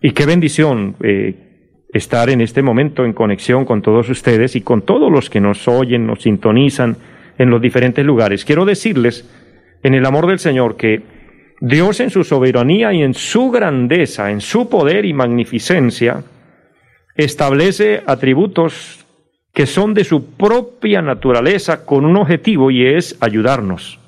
Y 0.00 0.12
qué 0.12 0.26
bendición 0.26 0.96
eh, 1.02 1.49
estar 1.92 2.30
en 2.30 2.40
este 2.40 2.62
momento 2.62 3.04
en 3.04 3.12
conexión 3.12 3.64
con 3.64 3.82
todos 3.82 4.08
ustedes 4.08 4.56
y 4.56 4.60
con 4.60 4.82
todos 4.82 5.10
los 5.10 5.28
que 5.28 5.40
nos 5.40 5.66
oyen, 5.68 6.06
nos 6.06 6.22
sintonizan 6.22 6.96
en 7.38 7.50
los 7.50 7.60
diferentes 7.60 8.04
lugares. 8.04 8.44
Quiero 8.44 8.64
decirles, 8.64 9.28
en 9.82 9.94
el 9.94 10.06
amor 10.06 10.26
del 10.26 10.38
Señor, 10.38 10.76
que 10.76 11.02
Dios 11.60 12.00
en 12.00 12.10
su 12.10 12.24
soberanía 12.24 12.92
y 12.92 13.02
en 13.02 13.14
su 13.14 13.50
grandeza, 13.50 14.30
en 14.30 14.40
su 14.40 14.68
poder 14.68 15.04
y 15.04 15.12
magnificencia, 15.12 16.22
establece 17.16 18.02
atributos 18.06 19.06
que 19.52 19.66
son 19.66 19.94
de 19.94 20.04
su 20.04 20.36
propia 20.36 21.02
naturaleza 21.02 21.84
con 21.84 22.04
un 22.04 22.16
objetivo 22.16 22.70
y 22.70 22.86
es 22.86 23.16
ayudarnos. 23.20 23.98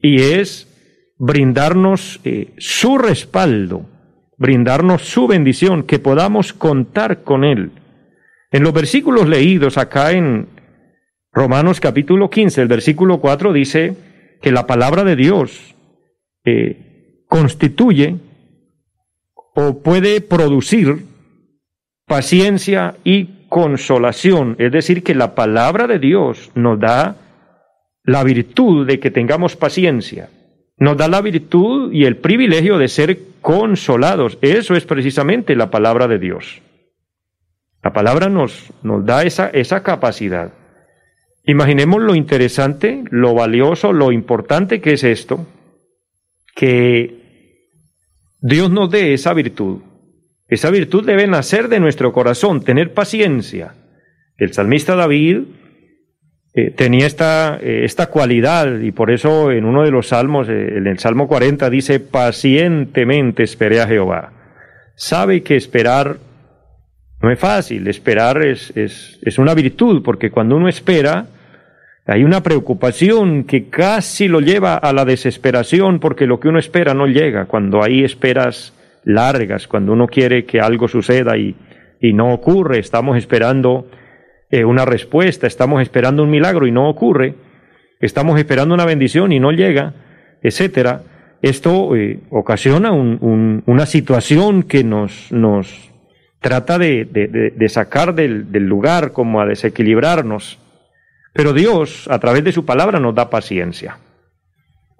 Y 0.00 0.20
es 0.20 0.70
brindarnos 1.18 2.20
eh, 2.24 2.52
su 2.58 2.98
respaldo, 2.98 3.86
brindarnos 4.36 5.02
su 5.02 5.26
bendición, 5.26 5.84
que 5.84 5.98
podamos 5.98 6.52
contar 6.52 7.22
con 7.22 7.44
Él. 7.44 7.72
En 8.50 8.62
los 8.62 8.72
versículos 8.72 9.28
leídos 9.28 9.78
acá 9.78 10.12
en 10.12 10.48
Romanos 11.32 11.80
capítulo 11.80 12.30
15, 12.30 12.62
el 12.62 12.68
versículo 12.68 13.20
4 13.20 13.52
dice 13.52 13.96
que 14.40 14.52
la 14.52 14.66
palabra 14.66 15.02
de 15.02 15.16
Dios 15.16 15.74
eh, 16.44 17.22
constituye 17.26 18.16
o 19.54 19.82
puede 19.82 20.20
producir 20.20 21.04
paciencia 22.06 22.96
y 23.02 23.46
consolación. 23.48 24.56
Es 24.58 24.70
decir, 24.72 25.02
que 25.02 25.14
la 25.14 25.34
palabra 25.34 25.86
de 25.86 25.98
Dios 25.98 26.50
nos 26.54 26.78
da 26.78 27.16
la 28.04 28.22
virtud 28.22 28.86
de 28.86 29.00
que 29.00 29.10
tengamos 29.10 29.56
paciencia. 29.56 30.28
Nos 30.76 30.96
da 30.96 31.08
la 31.08 31.20
virtud 31.20 31.92
y 31.92 32.04
el 32.04 32.16
privilegio 32.16 32.78
de 32.78 32.88
ser 32.88 33.18
consolados. 33.40 34.38
Eso 34.42 34.74
es 34.74 34.84
precisamente 34.84 35.54
la 35.54 35.70
palabra 35.70 36.08
de 36.08 36.18
Dios. 36.18 36.62
La 37.82 37.92
palabra 37.92 38.28
nos, 38.28 38.72
nos 38.82 39.04
da 39.04 39.22
esa, 39.22 39.48
esa 39.50 39.82
capacidad. 39.82 40.52
Imaginemos 41.44 42.00
lo 42.02 42.14
interesante, 42.14 43.04
lo 43.10 43.34
valioso, 43.34 43.92
lo 43.92 44.10
importante 44.10 44.80
que 44.80 44.94
es 44.94 45.04
esto, 45.04 45.46
que 46.54 47.60
Dios 48.40 48.70
nos 48.70 48.90
dé 48.90 49.12
esa 49.12 49.34
virtud. 49.34 49.82
Esa 50.48 50.70
virtud 50.70 51.04
debe 51.04 51.26
nacer 51.26 51.68
de 51.68 51.80
nuestro 51.80 52.12
corazón, 52.12 52.62
tener 52.62 52.94
paciencia. 52.94 53.74
El 54.36 54.52
salmista 54.52 54.94
David 54.96 55.42
eh, 56.56 56.70
tenía 56.70 57.06
esta, 57.08 57.58
eh, 57.60 57.84
esta 57.84 58.06
cualidad 58.06 58.78
y 58.78 58.92
por 58.92 59.10
eso 59.10 59.50
en 59.50 59.64
uno 59.64 59.82
de 59.82 59.90
los 59.90 60.08
salmos, 60.08 60.48
eh, 60.48 60.76
en 60.76 60.86
el 60.86 61.00
Salmo 61.00 61.26
40, 61.26 61.68
dice, 61.68 61.98
pacientemente 61.98 63.42
esperé 63.42 63.80
a 63.80 63.88
Jehová. 63.88 64.32
Sabe 64.94 65.42
que 65.42 65.56
esperar 65.56 66.18
no 67.20 67.32
es 67.32 67.40
fácil, 67.40 67.88
esperar 67.88 68.40
es, 68.44 68.70
es, 68.76 69.18
es 69.22 69.38
una 69.38 69.54
virtud, 69.54 70.02
porque 70.04 70.30
cuando 70.30 70.56
uno 70.56 70.68
espera, 70.68 71.26
hay 72.06 72.22
una 72.22 72.42
preocupación 72.42 73.42
que 73.42 73.68
casi 73.68 74.28
lo 74.28 74.38
lleva 74.38 74.74
a 74.74 74.92
la 74.92 75.04
desesperación 75.04 75.98
porque 75.98 76.26
lo 76.26 76.38
que 76.38 76.48
uno 76.48 76.60
espera 76.60 76.94
no 76.94 77.06
llega. 77.06 77.46
Cuando 77.46 77.82
hay 77.82 78.04
esperas 78.04 78.74
largas, 79.02 79.66
cuando 79.66 79.92
uno 79.92 80.06
quiere 80.06 80.44
que 80.44 80.60
algo 80.60 80.86
suceda 80.86 81.36
y, 81.36 81.56
y 82.00 82.12
no 82.12 82.32
ocurre, 82.32 82.78
estamos 82.78 83.16
esperando 83.16 83.88
eh, 84.54 84.64
una 84.64 84.84
respuesta, 84.84 85.48
estamos 85.48 85.82
esperando 85.82 86.22
un 86.22 86.30
milagro 86.30 86.68
y 86.68 86.70
no 86.70 86.88
ocurre, 86.88 87.34
estamos 87.98 88.38
esperando 88.38 88.72
una 88.72 88.84
bendición 88.84 89.32
y 89.32 89.40
no 89.40 89.50
llega, 89.50 89.94
etcétera. 90.44 91.02
Esto 91.42 91.96
eh, 91.96 92.20
ocasiona 92.30 92.92
un, 92.92 93.64
una 93.66 93.84
situación 93.86 94.62
que 94.62 94.84
nos, 94.84 95.32
nos 95.32 95.90
trata 96.40 96.78
de, 96.78 97.66
sacar 97.66 98.14
del, 98.14 98.46
lugar, 98.52 99.10
como 99.10 99.40
a 99.40 99.46
desequilibrarnos. 99.46 100.60
Pero 101.32 101.52
Dios, 101.52 102.06
a 102.08 102.20
través 102.20 102.44
de 102.44 102.52
su 102.52 102.64
palabra, 102.64 103.00
nos 103.00 103.16
da 103.16 103.30
paciencia. 103.30 103.98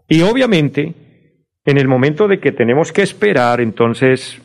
Y 0.09 0.23
obviamente, 0.23 0.95
en 1.65 1.79
el 1.79 1.87
momento 1.87 2.27
de 2.27 2.41
que 2.41 2.51
tenemos 2.51 2.91
que 2.91 3.03
esperar, 3.03 3.61
entonces 3.61 4.43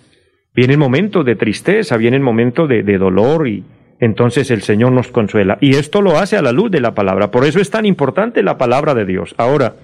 viene 0.53 0.73
el 0.73 0.79
momento 0.79 1.23
de 1.23 1.35
tristeza, 1.35 1.97
viene 1.97 2.17
el 2.17 2.23
momento 2.23 2.67
de, 2.67 2.83
de 2.83 2.99
dolor 2.99 3.47
y 3.47 3.63
entonces 3.99 4.49
el 4.51 4.61
Señor 4.61 4.91
nos 4.91 5.09
consuela. 5.09 5.57
Y 5.61 5.75
esto 5.75 6.01
lo 6.01 6.17
hace 6.17 6.37
a 6.37 6.41
la 6.41 6.51
luz 6.51 6.71
de 6.71 6.81
la 6.81 6.93
palabra. 6.93 7.31
Por 7.31 7.45
eso 7.45 7.59
es 7.59 7.69
tan 7.69 7.85
importante 7.85 8.43
la 8.43 8.57
palabra 8.57 8.93
de 8.93 9.05
Dios. 9.05 9.35
Ahora, 9.37 9.75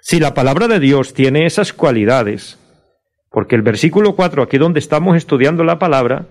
si 0.00 0.18
la 0.18 0.34
palabra 0.34 0.68
de 0.68 0.80
Dios 0.80 1.14
tiene 1.14 1.46
esas 1.46 1.72
cualidades, 1.72 2.58
porque 3.30 3.54
el 3.54 3.62
versículo 3.62 4.16
4, 4.16 4.42
aquí 4.42 4.58
donde 4.58 4.80
estamos 4.80 5.16
estudiando 5.16 5.64
la 5.64 5.78
palabra, 5.78 6.26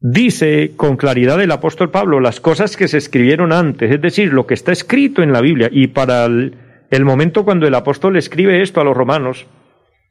dice 0.00 0.72
con 0.76 0.98
claridad 0.98 1.40
el 1.40 1.50
apóstol 1.50 1.90
Pablo 1.90 2.20
las 2.20 2.38
cosas 2.38 2.76
que 2.76 2.88
se 2.88 2.98
escribieron 2.98 3.52
antes, 3.52 3.90
es 3.90 4.02
decir, 4.02 4.34
lo 4.34 4.46
que 4.46 4.52
está 4.52 4.72
escrito 4.72 5.22
en 5.22 5.32
la 5.32 5.40
Biblia. 5.40 5.68
Y 5.72 5.86
para 5.88 6.26
el, 6.26 7.04
momento 7.04 7.44
cuando 7.44 7.66
el 7.66 7.74
apóstol 7.74 8.16
escribe 8.16 8.60
esto 8.60 8.80
a 8.80 8.84
los 8.84 8.96
romanos, 8.96 9.46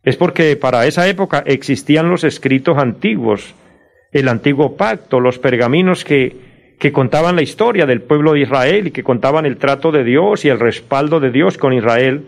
es 0.04 0.18
porque 0.18 0.56
para 0.56 0.86
esa 0.88 1.08
época 1.08 1.44
existían 1.46 2.10
los 2.10 2.24
escritos 2.24 2.78
antiguos, 2.78 3.54
el 4.14 4.28
antiguo 4.28 4.78
pacto, 4.78 5.20
los 5.20 5.40
pergaminos 5.40 6.06
que, 6.06 6.36
que 6.80 6.92
contaban 6.92 7.36
la 7.36 7.42
historia 7.42 7.86
del 7.86 8.02
pueblo 8.02 8.34
de 8.34 8.42
Israel 8.42 8.88
y 8.88 8.92
que 8.92 9.04
contaban 9.04 9.46
el 9.46 9.58
trato 9.58 9.92
de 9.92 10.04
Dios 10.04 10.46
y 10.46 10.50
el 10.50 10.60
respaldo 10.60 11.20
de 11.20 11.32
Dios 11.32 11.58
con 11.58 11.74
Israel. 11.74 12.24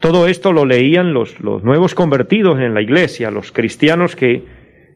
Todo 0.00 0.26
esto 0.26 0.52
lo 0.52 0.64
leían 0.64 1.12
los, 1.12 1.38
los 1.40 1.62
nuevos 1.62 1.94
convertidos 1.94 2.58
en 2.58 2.74
la 2.74 2.82
iglesia, 2.82 3.30
los 3.30 3.52
cristianos 3.52 4.16
que 4.16 4.42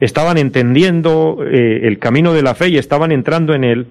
estaban 0.00 0.38
entendiendo 0.38 1.38
eh, 1.44 1.80
el 1.84 1.98
camino 1.98 2.32
de 2.32 2.42
la 2.42 2.54
fe 2.54 2.68
y 2.68 2.78
estaban 2.78 3.12
entrando 3.12 3.54
en 3.54 3.64
él, 3.64 3.86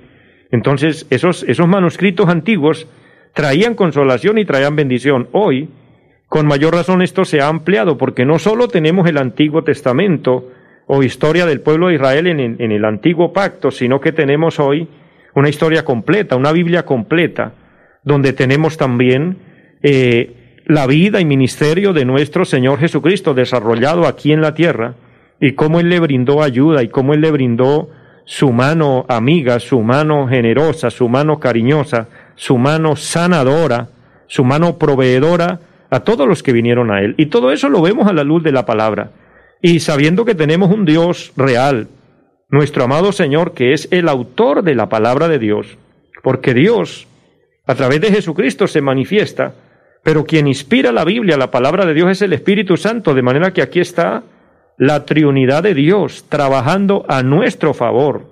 entonces 0.51 1.07
esos, 1.09 1.43
esos 1.43 1.67
manuscritos 1.67 2.29
antiguos 2.29 2.87
traían 3.33 3.75
consolación 3.75 4.37
y 4.37 4.45
traían 4.45 4.75
bendición. 4.75 5.27
Hoy, 5.31 5.69
con 6.29 6.47
mayor 6.47 6.73
razón, 6.73 7.01
esto 7.01 7.25
se 7.25 7.41
ha 7.41 7.47
ampliado 7.47 7.97
porque 7.97 8.25
no 8.25 8.39
solo 8.39 8.67
tenemos 8.67 9.07
el 9.07 9.17
Antiguo 9.17 9.63
Testamento 9.63 10.51
o 10.87 11.03
historia 11.03 11.45
del 11.45 11.61
pueblo 11.61 11.87
de 11.87 11.95
Israel 11.95 12.27
en 12.27 12.71
el, 12.71 12.85
Antiguo 12.85 13.33
Pacto, 13.33 13.71
sino 13.71 13.99
que 13.99 14.11
tenemos 14.11 14.59
hoy 14.59 14.87
una 15.33 15.49
historia 15.49 15.83
completa, 15.83 16.35
una 16.35 16.51
Biblia 16.51 16.85
completa, 16.85 17.53
donde 18.03 18.33
tenemos 18.33 18.77
también 18.77 19.37
eh, 19.81 20.61
la 20.65 20.87
vida 20.87 21.19
y 21.19 21.25
ministerio 21.25 21.93
de 21.93 22.05
nuestro 22.05 22.45
Señor 22.45 22.79
Jesucristo 22.79 23.33
desarrollado 23.33 24.05
aquí 24.05 24.31
en 24.31 24.41
la 24.41 24.53
tierra, 24.53 24.93
y 25.39 25.53
cómo 25.53 25.79
Él 25.79 25.89
le 25.89 25.99
brindó 25.99 26.41
ayuda 26.41 26.83
y 26.83 26.87
cómo 26.87 27.13
Él 27.13 27.21
le 27.21 27.31
brindó 27.31 27.89
su 28.25 28.51
mano 28.51 29.05
amiga, 29.07 29.59
su 29.59 29.81
mano 29.81 30.27
generosa, 30.27 30.89
su 30.89 31.09
mano 31.09 31.39
cariñosa, 31.39 32.07
su 32.35 32.57
mano 32.57 32.95
sanadora, 32.95 33.89
su 34.27 34.43
mano 34.43 34.77
proveedora 34.77 35.59
a 35.89 35.99
todos 35.99 36.27
los 36.27 36.41
que 36.41 36.53
vinieron 36.53 36.91
a 36.91 37.01
Él. 37.01 37.15
Y 37.17 37.27
todo 37.27 37.51
eso 37.51 37.69
lo 37.69 37.81
vemos 37.81 38.07
a 38.07 38.13
la 38.13 38.23
luz 38.23 38.43
de 38.43 38.51
la 38.51 38.65
palabra. 38.65 39.11
Y 39.65 39.79
sabiendo 39.79 40.25
que 40.25 40.35
tenemos 40.35 40.71
un 40.71 40.85
Dios 40.85 41.33
real, 41.35 41.87
nuestro 42.49 42.83
amado 42.83 43.11
Señor, 43.11 43.55
que 43.55 43.73
es 43.73 43.87
el 43.89 44.07
autor 44.09 44.61
de 44.61 44.75
la 44.75 44.89
palabra 44.89 45.27
de 45.27 45.39
Dios, 45.39 45.79
porque 46.21 46.53
Dios, 46.53 47.07
a 47.65 47.73
través 47.73 47.99
de 47.99 48.11
Jesucristo, 48.11 48.67
se 48.67 48.81
manifiesta, 48.81 49.55
pero 50.03 50.23
quien 50.23 50.45
inspira 50.45 50.91
la 50.91 51.03
Biblia, 51.03 51.35
la 51.35 51.49
palabra 51.49 51.87
de 51.87 51.95
Dios, 51.95 52.11
es 52.11 52.21
el 52.21 52.33
Espíritu 52.33 52.77
Santo, 52.77 53.15
de 53.15 53.23
manera 53.23 53.53
que 53.53 53.63
aquí 53.63 53.79
está 53.79 54.21
la 54.77 55.03
triunidad 55.05 55.63
de 55.63 55.73
Dios 55.73 56.25
trabajando 56.29 57.03
a 57.09 57.23
nuestro 57.23 57.73
favor, 57.73 58.29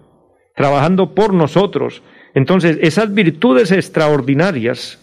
trabajando 0.56 1.16
por 1.16 1.34
nosotros. 1.34 2.04
Entonces, 2.36 2.78
esas 2.80 3.12
virtudes 3.12 3.72
extraordinarias 3.72 5.00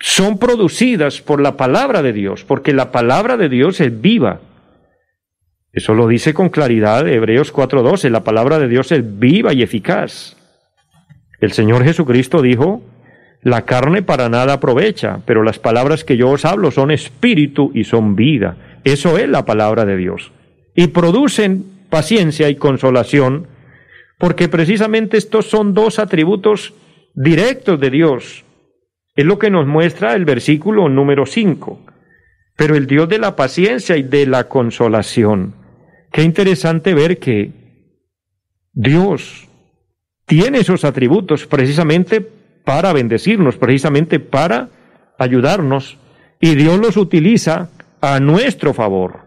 son 0.00 0.40
producidas 0.40 1.20
por 1.20 1.40
la 1.40 1.56
palabra 1.56 2.02
de 2.02 2.12
Dios, 2.12 2.42
porque 2.42 2.72
la 2.72 2.90
palabra 2.90 3.36
de 3.36 3.48
Dios 3.48 3.80
es 3.80 4.00
viva. 4.00 4.40
Eso 5.72 5.94
lo 5.94 6.08
dice 6.08 6.34
con 6.34 6.48
claridad 6.48 7.06
Hebreos 7.06 7.52
4:12, 7.52 8.10
la 8.10 8.24
palabra 8.24 8.58
de 8.58 8.68
Dios 8.68 8.90
es 8.92 9.18
viva 9.18 9.52
y 9.52 9.62
eficaz. 9.62 10.36
El 11.40 11.52
Señor 11.52 11.84
Jesucristo 11.84 12.42
dijo, 12.42 12.82
la 13.42 13.62
carne 13.62 14.02
para 14.02 14.28
nada 14.28 14.54
aprovecha, 14.54 15.20
pero 15.24 15.42
las 15.42 15.58
palabras 15.58 16.04
que 16.04 16.18
yo 16.18 16.28
os 16.28 16.44
hablo 16.44 16.70
son 16.70 16.90
espíritu 16.90 17.70
y 17.74 17.84
son 17.84 18.14
vida. 18.14 18.80
Eso 18.84 19.16
es 19.16 19.28
la 19.28 19.46
palabra 19.46 19.86
de 19.86 19.96
Dios. 19.96 20.32
Y 20.74 20.88
producen 20.88 21.64
paciencia 21.88 22.50
y 22.50 22.56
consolación, 22.56 23.46
porque 24.18 24.48
precisamente 24.48 25.16
estos 25.16 25.46
son 25.46 25.72
dos 25.72 25.98
atributos 25.98 26.74
directos 27.14 27.80
de 27.80 27.90
Dios. 27.90 28.44
Es 29.16 29.24
lo 29.24 29.38
que 29.38 29.50
nos 29.50 29.66
muestra 29.66 30.14
el 30.14 30.26
versículo 30.26 30.90
número 30.90 31.24
5. 31.24 31.80
Pero 32.56 32.76
el 32.76 32.86
Dios 32.86 33.08
de 33.08 33.18
la 33.18 33.36
paciencia 33.36 33.96
y 33.96 34.02
de 34.02 34.26
la 34.26 34.44
consolación. 34.48 35.54
Qué 36.12 36.22
interesante 36.22 36.94
ver 36.94 37.18
que 37.18 37.52
Dios 38.72 39.48
tiene 40.26 40.58
esos 40.58 40.84
atributos 40.84 41.46
precisamente 41.46 42.20
para 42.20 42.92
bendecirnos, 42.92 43.56
precisamente 43.56 44.20
para 44.20 44.68
ayudarnos, 45.18 45.98
y 46.40 46.54
Dios 46.54 46.78
los 46.78 46.96
utiliza 46.96 47.70
a 48.00 48.20
nuestro 48.20 48.72
favor. 48.72 49.26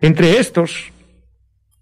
Entre 0.00 0.38
estos, 0.38 0.92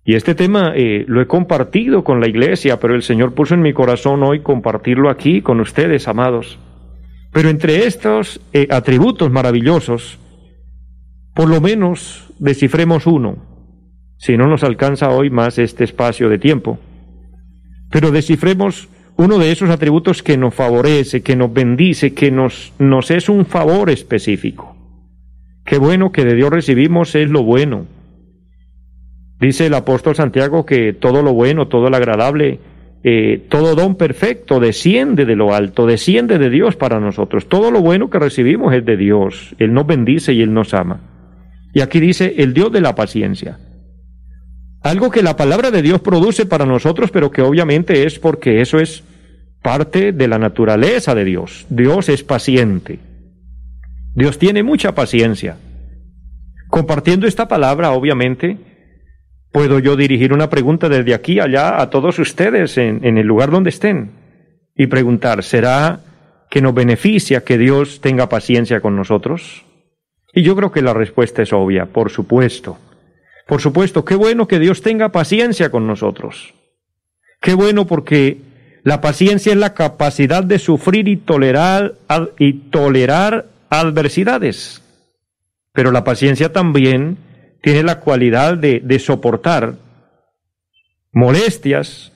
y 0.04 0.14
este 0.14 0.34
tema 0.34 0.72
eh, 0.74 1.04
lo 1.06 1.20
he 1.20 1.26
compartido 1.26 2.04
con 2.04 2.20
la 2.20 2.28
iglesia, 2.28 2.78
pero 2.80 2.94
el 2.94 3.02
Señor 3.02 3.34
puso 3.34 3.54
en 3.54 3.62
mi 3.62 3.72
corazón 3.72 4.22
hoy 4.22 4.40
compartirlo 4.40 5.10
aquí 5.10 5.42
con 5.42 5.60
ustedes, 5.60 6.08
amados. 6.08 6.58
Pero 7.32 7.50
entre 7.50 7.86
estos 7.86 8.40
eh, 8.52 8.68
atributos 8.70 9.30
maravillosos, 9.30 10.18
por 11.36 11.50
lo 11.50 11.60
menos 11.60 12.32
descifremos 12.38 13.06
uno, 13.06 13.36
si 14.16 14.38
no 14.38 14.46
nos 14.46 14.64
alcanza 14.64 15.10
hoy 15.10 15.28
más 15.28 15.58
este 15.58 15.84
espacio 15.84 16.30
de 16.30 16.38
tiempo. 16.38 16.78
Pero 17.90 18.10
descifremos 18.10 18.88
uno 19.16 19.38
de 19.38 19.52
esos 19.52 19.68
atributos 19.68 20.22
que 20.22 20.38
nos 20.38 20.54
favorece, 20.54 21.20
que 21.20 21.36
nos 21.36 21.52
bendice, 21.52 22.14
que 22.14 22.30
nos, 22.30 22.72
nos 22.78 23.10
es 23.10 23.28
un 23.28 23.44
favor 23.44 23.90
específico. 23.90 24.74
Qué 25.66 25.76
bueno 25.76 26.10
que 26.10 26.24
de 26.24 26.36
Dios 26.36 26.48
recibimos 26.48 27.14
es 27.14 27.28
lo 27.28 27.42
bueno. 27.42 27.84
Dice 29.38 29.66
el 29.66 29.74
apóstol 29.74 30.14
Santiago 30.14 30.64
que 30.64 30.94
todo 30.94 31.22
lo 31.22 31.34
bueno, 31.34 31.68
todo 31.68 31.90
lo 31.90 31.96
agradable, 31.96 32.60
eh, 33.04 33.44
todo 33.50 33.74
don 33.74 33.96
perfecto 33.96 34.58
desciende 34.58 35.26
de 35.26 35.36
lo 35.36 35.54
alto, 35.54 35.84
desciende 35.84 36.38
de 36.38 36.48
Dios 36.48 36.76
para 36.76 36.98
nosotros. 36.98 37.46
Todo 37.46 37.70
lo 37.70 37.82
bueno 37.82 38.08
que 38.08 38.18
recibimos 38.18 38.72
es 38.72 38.86
de 38.86 38.96
Dios. 38.96 39.54
Él 39.58 39.74
nos 39.74 39.86
bendice 39.86 40.32
y 40.32 40.40
Él 40.40 40.54
nos 40.54 40.72
ama. 40.72 41.12
Y 41.76 41.82
aquí 41.82 42.00
dice 42.00 42.36
el 42.38 42.54
Dios 42.54 42.72
de 42.72 42.80
la 42.80 42.94
paciencia. 42.94 43.58
Algo 44.80 45.10
que 45.10 45.22
la 45.22 45.36
palabra 45.36 45.70
de 45.70 45.82
Dios 45.82 46.00
produce 46.00 46.46
para 46.46 46.64
nosotros, 46.64 47.10
pero 47.10 47.30
que 47.30 47.42
obviamente 47.42 48.06
es 48.06 48.18
porque 48.18 48.62
eso 48.62 48.78
es 48.78 49.04
parte 49.60 50.12
de 50.12 50.26
la 50.26 50.38
naturaleza 50.38 51.14
de 51.14 51.26
Dios. 51.26 51.66
Dios 51.68 52.08
es 52.08 52.22
paciente. 52.22 52.98
Dios 54.14 54.38
tiene 54.38 54.62
mucha 54.62 54.94
paciencia. 54.94 55.58
Compartiendo 56.68 57.26
esta 57.26 57.46
palabra, 57.46 57.90
obviamente, 57.90 58.56
puedo 59.52 59.78
yo 59.78 59.96
dirigir 59.96 60.32
una 60.32 60.48
pregunta 60.48 60.88
desde 60.88 61.12
aquí 61.12 61.40
allá 61.40 61.82
a 61.82 61.90
todos 61.90 62.18
ustedes 62.18 62.78
en, 62.78 63.18
el 63.18 63.26
lugar 63.26 63.50
donde 63.50 63.68
estén 63.68 64.12
y 64.74 64.86
preguntar, 64.86 65.42
¿será 65.42 66.00
que 66.48 66.62
nos 66.62 66.72
beneficia 66.72 67.44
que 67.44 67.58
Dios 67.58 68.00
tenga 68.00 68.30
paciencia 68.30 68.80
con 68.80 68.96
nosotros? 68.96 69.65
Y 70.36 70.42
yo 70.42 70.54
creo 70.54 70.70
que 70.70 70.82
la 70.82 70.92
respuesta 70.92 71.40
es 71.40 71.54
obvia, 71.54 71.86
por 71.86 72.10
supuesto. 72.10 72.76
Por 73.46 73.62
supuesto, 73.62 74.04
qué 74.04 74.16
bueno 74.16 74.46
que 74.46 74.58
Dios 74.58 74.82
tenga 74.82 75.08
paciencia 75.08 75.70
con 75.70 75.86
nosotros. 75.86 76.52
Qué 77.40 77.54
bueno 77.54 77.86
porque 77.86 78.42
la 78.82 79.00
paciencia 79.00 79.52
es 79.52 79.58
la 79.58 79.72
capacidad 79.72 80.44
de 80.44 80.58
sufrir 80.58 81.08
y 81.08 81.16
tolerar, 81.16 81.94
y 82.38 82.52
tolerar 82.68 83.46
adversidades. 83.70 84.82
Pero 85.72 85.90
la 85.90 86.04
paciencia 86.04 86.52
también 86.52 87.16
tiene 87.62 87.82
la 87.82 88.00
cualidad 88.00 88.58
de, 88.58 88.82
de 88.84 88.98
soportar 88.98 89.76
molestias 91.12 92.12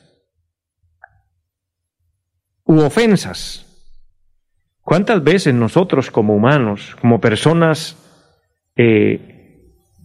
u 2.65 2.81
ofensas. 2.81 3.65
¿Cuántas 4.83 5.25
veces 5.25 5.55
nosotros 5.55 6.11
como 6.11 6.35
humanos, 6.35 6.95
como 7.01 7.19
personas 7.19 7.97
eh, 8.77 9.31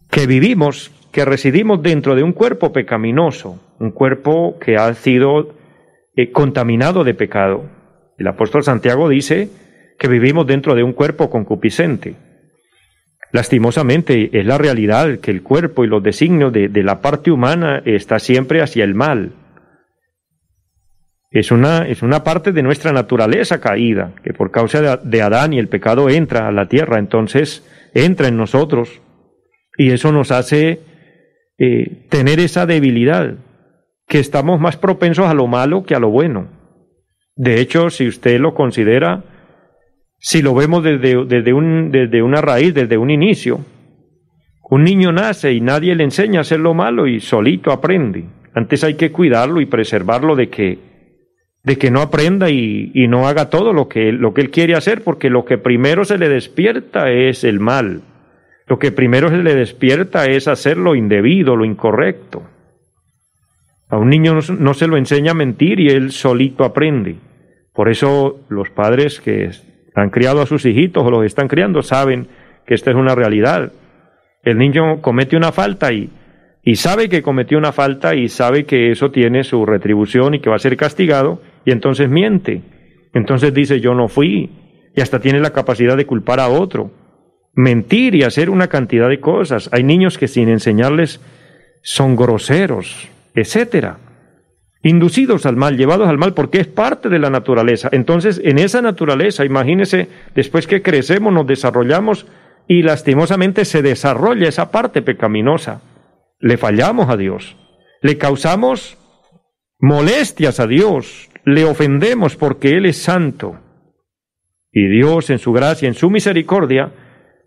que 0.09 0.27
vivimos, 0.27 0.91
que 1.11 1.25
residimos 1.25 1.81
dentro 1.81 2.15
de 2.15 2.23
un 2.23 2.33
cuerpo 2.33 2.71
pecaminoso, 2.71 3.59
un 3.79 3.91
cuerpo 3.91 4.57
que 4.59 4.77
ha 4.77 4.93
sido 4.93 5.55
eh, 6.15 6.31
contaminado 6.31 7.03
de 7.03 7.13
pecado. 7.13 7.65
El 8.17 8.27
apóstol 8.27 8.63
Santiago 8.63 9.09
dice 9.09 9.49
que 9.99 10.07
vivimos 10.07 10.47
dentro 10.47 10.75
de 10.75 10.83
un 10.83 10.93
cuerpo 10.93 11.29
concupiscente. 11.29 12.15
Lastimosamente 13.31 14.29
es 14.31 14.45
la 14.45 14.57
realidad 14.57 15.19
que 15.19 15.31
el 15.31 15.43
cuerpo 15.43 15.83
y 15.83 15.87
los 15.87 16.01
designios 16.01 16.53
de, 16.53 16.69
la 16.83 17.01
parte 17.01 17.31
humana 17.31 17.81
está 17.83 18.19
siempre 18.19 18.61
hacia 18.61 18.85
el 18.85 18.95
mal. 18.95 19.33
Es 21.31 21.51
una, 21.51 21.85
es 21.85 22.01
una 22.01 22.23
parte 22.23 22.53
de 22.53 22.63
nuestra 22.63 22.93
naturaleza 22.93 23.59
caída, 23.59 24.13
que 24.23 24.33
por 24.33 24.51
causa 24.51 24.97
de 24.97 25.21
Adán 25.21 25.51
y 25.51 25.59
el 25.59 25.67
pecado 25.67 26.09
entra 26.09 26.47
a 26.47 26.51
la 26.53 26.69
tierra. 26.69 26.97
Entonces, 26.97 27.67
entra 27.95 28.27
en 28.27 28.37
nosotros 28.37 29.01
y 29.77 29.89
eso 29.89 30.11
nos 30.11 30.31
hace 30.31 30.81
eh, 31.57 32.05
tener 32.09 32.39
esa 32.39 32.65
debilidad, 32.65 33.35
que 34.07 34.19
estamos 34.19 34.59
más 34.59 34.77
propensos 34.77 35.25
a 35.25 35.33
lo 35.33 35.47
malo 35.47 35.83
que 35.83 35.95
a 35.95 35.99
lo 35.99 36.09
bueno. 36.09 36.49
De 37.35 37.59
hecho, 37.59 37.89
si 37.89 38.07
usted 38.07 38.39
lo 38.39 38.53
considera, 38.53 39.23
si 40.19 40.41
lo 40.41 40.53
vemos 40.53 40.83
desde, 40.83 41.25
desde, 41.25 41.53
un, 41.53 41.91
desde 41.91 42.21
una 42.21 42.41
raíz, 42.41 42.73
desde 42.73 42.97
un 42.97 43.09
inicio, 43.09 43.65
un 44.69 44.83
niño 44.83 45.11
nace 45.11 45.53
y 45.53 45.61
nadie 45.61 45.95
le 45.95 46.03
enseña 46.03 46.39
a 46.39 46.41
hacer 46.41 46.59
lo 46.59 46.73
malo 46.73 47.07
y 47.07 47.19
solito 47.19 47.71
aprende. 47.71 48.25
Antes 48.53 48.83
hay 48.83 48.95
que 48.95 49.11
cuidarlo 49.11 49.61
y 49.61 49.65
preservarlo 49.65 50.35
de 50.35 50.49
que, 50.49 50.79
de 51.65 51.77
que 51.79 51.89
no 51.89 52.01
aprenda 52.01 52.51
y, 52.51 52.91
no 53.07 53.27
haga 53.27 53.49
todo 53.49 53.73
lo 53.73 53.87
que, 53.89 54.11
lo 54.11 54.33
que 54.33 54.41
él 54.41 54.51
quiere 54.51 54.75
hacer, 54.75 55.03
porque 55.03 55.31
lo 55.31 55.45
que 55.45 55.57
primero 55.57 56.05
se 56.05 56.19
le 56.19 56.29
despierta 56.29 57.11
es 57.11 57.43
el 57.43 57.59
mal. 57.59 58.01
Lo 58.67 58.77
que 58.77 58.91
primero 58.91 59.29
se 59.29 59.37
le 59.37 59.55
despierta 59.55 60.25
es 60.25 60.47
hacer 60.47 60.77
lo 60.77 60.95
indebido, 60.95 61.55
lo 61.55 61.65
incorrecto. 61.65 62.43
A 63.89 63.97
un 63.97 64.09
niño 64.09 64.35
no 64.59 64.73
se 64.73 64.87
lo 64.87 64.97
enseña 64.97 65.31
a 65.31 65.35
mentir 65.35 65.79
y 65.79 65.87
él 65.87 66.11
solito 66.11 66.63
aprende. 66.63 67.15
Por 67.73 67.89
eso 67.89 68.41
los 68.47 68.69
padres 68.69 69.19
que 69.19 69.49
han 69.95 70.09
criado 70.11 70.41
a 70.41 70.45
sus 70.45 70.65
hijitos 70.65 71.03
o 71.03 71.09
los 71.09 71.25
están 71.25 71.47
criando 71.47 71.81
saben 71.81 72.27
que 72.65 72.75
esta 72.75 72.91
es 72.91 72.95
una 72.95 73.15
realidad. 73.15 73.71
El 74.43 74.59
niño 74.59 75.01
comete 75.01 75.35
una 75.35 75.51
falta 75.51 75.91
y 75.91 76.75
sabe 76.75 77.09
que 77.09 77.23
cometió 77.23 77.57
una 77.57 77.71
falta 77.71 78.15
y 78.15 78.29
sabe 78.29 78.65
que 78.65 78.91
eso 78.91 79.09
tiene 79.09 79.43
su 79.43 79.65
retribución 79.65 80.35
y 80.35 80.39
que 80.39 80.49
va 80.49 80.57
a 80.57 80.59
ser 80.59 80.77
castigado 80.77 81.41
y 81.65 81.71
entonces 81.71 82.09
miente. 82.09 82.61
Entonces 83.13 83.53
dice 83.53 83.79
yo 83.79 83.93
no 83.93 84.07
fui 84.07 84.51
y 84.95 85.01
hasta 85.01 85.19
tiene 85.19 85.39
la 85.39 85.51
capacidad 85.51 85.97
de 85.97 86.05
culpar 86.05 86.39
a 86.39 86.49
otro 86.49 86.91
mentir 87.55 88.15
y 88.15 88.23
hacer 88.23 88.49
una 88.49 88.67
cantidad 88.67 89.09
de 89.09 89.19
cosas. 89.19 89.69
Hay 89.71 89.83
niños 89.83 90.17
que 90.17 90.27
sin 90.27 90.49
enseñarles 90.49 91.21
son 91.81 92.15
groseros, 92.15 93.07
etcétera. 93.33 93.97
Inducidos 94.83 95.45
al 95.47 95.55
mal, 95.55 95.77
llevados 95.77 96.07
al 96.07 96.17
mal, 96.17 96.33
porque 96.33 96.59
es 96.59 96.67
parte 96.67 97.09
de 97.09 97.17
la 97.17 97.31
naturaleza. 97.31 97.89
Entonces, 97.91 98.39
en 98.43 98.59
esa 98.59 98.81
naturaleza, 98.81 99.43
imagínese, 99.43 100.09
después 100.35 100.67
que 100.67 100.83
crecemos, 100.83 101.33
nos 101.33 101.47
desarrollamos 101.47 102.27
y 102.67 102.83
lastimosamente 102.83 103.65
se 103.65 103.81
desarrolla 103.81 104.47
esa 104.47 104.69
parte 104.69 105.01
pecaminosa. 105.01 105.81
Le 106.39 106.57
fallamos 106.57 107.09
a 107.09 107.17
Dios, 107.17 107.55
le 108.01 108.17
causamos 108.17 108.97
molestias 109.79 110.59
a 110.59 110.67
Dios, 110.67 111.29
le 111.45 111.63
ofendemos 111.63 112.35
porque 112.35 112.75
Él 112.75 112.85
es 112.85 112.97
santo. 112.97 113.59
Y 114.71 114.87
Dios, 114.87 115.29
en 115.29 115.39
su 115.39 115.53
gracia, 115.53 115.87
en 115.87 115.93
su 115.93 116.09
misericordia, 116.09 116.91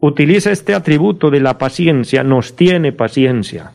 utiliza 0.00 0.50
este 0.50 0.74
atributo 0.74 1.30
de 1.30 1.40
la 1.40 1.58
paciencia, 1.58 2.22
nos 2.22 2.56
tiene 2.56 2.92
paciencia. 2.92 3.72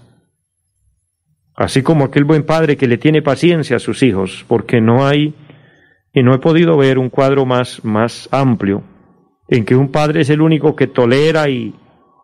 Así 1.56 1.84
como 1.84 2.06
aquel 2.06 2.24
buen 2.24 2.46
padre 2.46 2.78
que 2.78 2.88
le 2.88 2.98
tiene 2.98 3.22
paciencia 3.22 3.76
a 3.76 3.80
sus 3.80 4.02
hijos, 4.02 4.44
porque 4.48 4.82
no 4.82 5.06
hay, 5.06 5.36
y 6.14 6.24
no 6.24 6.34
he 6.34 6.40
podido 6.40 6.78
ver 6.78 6.98
un 6.98 7.10
cuadro 7.10 7.46
más, 7.46 7.84
más 7.86 8.28
amplio, 8.32 8.84
en 9.50 9.66
que 9.66 9.76
un 9.76 9.92
padre 9.92 10.22
es 10.22 10.30
el 10.32 10.42
único 10.42 10.76
que 10.76 10.88
tolera 10.88 11.50
y, 11.50 11.76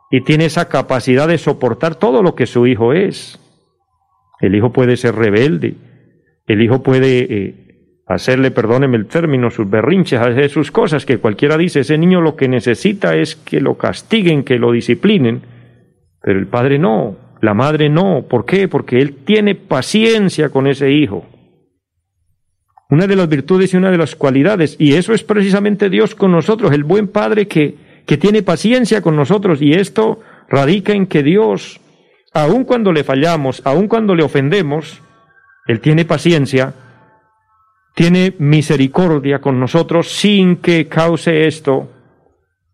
y 0.10 0.22
tiene 0.22 0.46
esa 0.46 0.68
capacidad 0.68 1.28
de 1.28 1.38
soportar 1.38 1.96
todo 1.96 2.24
lo 2.24 2.34
que 2.34 2.48
su 2.48 2.66
hijo 2.66 2.94
es. 2.94 3.40
El 4.40 4.56
hijo 4.56 4.72
puede 4.72 4.98
ser 4.98 5.16
rebelde, 5.16 5.76
el 6.48 6.64
hijo 6.64 6.82
puede 6.82 7.20
eh, 7.30 7.69
hacerle, 8.10 8.50
perdóneme 8.50 8.98
el 8.98 9.06
término, 9.06 9.52
sus 9.52 9.70
berrinches, 9.70 10.20
hacer 10.20 10.50
sus 10.50 10.72
cosas, 10.72 11.06
que 11.06 11.20
cualquiera 11.20 11.58
dice, 11.58 11.82
ese 11.82 11.98
niño 11.98 12.22
lo 12.22 12.36
que 12.36 12.48
necesita 12.48 13.16
es 13.16 13.36
que 13.36 13.62
lo 13.62 13.78
castiguen, 13.78 14.44
que 14.44 14.58
lo 14.58 14.72
disciplinen, 14.72 15.44
pero 16.20 16.40
el 16.40 16.48
padre 16.48 16.80
no, 16.80 17.16
la 17.40 17.54
madre 17.54 17.88
no, 17.88 18.26
¿por 18.28 18.46
qué? 18.46 18.68
Porque 18.68 19.00
él 19.00 19.18
tiene 19.24 19.54
paciencia 19.54 20.50
con 20.50 20.66
ese 20.66 20.92
hijo. 20.92 21.24
Una 22.90 23.06
de 23.06 23.16
las 23.16 23.30
virtudes 23.30 23.76
y 23.76 23.78
una 23.78 23.92
de 23.92 24.00
las 24.00 24.16
cualidades, 24.16 24.76
y 24.80 24.96
eso 24.96 25.14
es 25.14 25.24
precisamente 25.24 25.92
Dios 25.92 26.16
con 26.16 26.32
nosotros, 26.32 26.72
el 26.72 26.84
buen 26.84 27.10
padre 27.10 27.48
que, 27.48 27.76
que 28.08 28.18
tiene 28.18 28.42
paciencia 28.42 29.04
con 29.04 29.16
nosotros, 29.16 29.62
y 29.62 29.74
esto 29.74 30.20
radica 30.50 30.94
en 30.94 31.06
que 31.06 31.22
Dios, 31.22 31.80
aun 32.34 32.64
cuando 32.64 32.92
le 32.92 33.04
fallamos, 33.04 33.62
aun 33.66 33.88
cuando 33.88 34.16
le 34.16 34.24
ofendemos, 34.24 35.00
Él 35.68 35.80
tiene 35.80 36.06
paciencia, 36.06 36.74
tiene 38.00 38.34
misericordia 38.40 39.42
con 39.42 39.60
nosotros 39.60 40.10
sin 40.10 40.56
que 40.56 40.88
cause 40.88 41.48
esto 41.48 41.92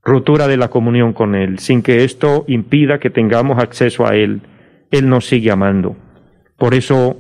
ruptura 0.04 0.48
de 0.48 0.56
la 0.56 0.68
comunión 0.68 1.14
con 1.14 1.34
Él, 1.34 1.58
sin 1.58 1.82
que 1.82 2.04
esto 2.04 2.46
impida 2.48 3.00
que 3.00 3.10
tengamos 3.10 3.58
acceso 3.58 4.08
a 4.08 4.16
Él. 4.16 4.42
Él 4.92 5.10
nos 5.10 5.26
sigue 5.26 5.50
amando. 5.50 5.96
Por 6.60 6.76
eso, 6.76 7.18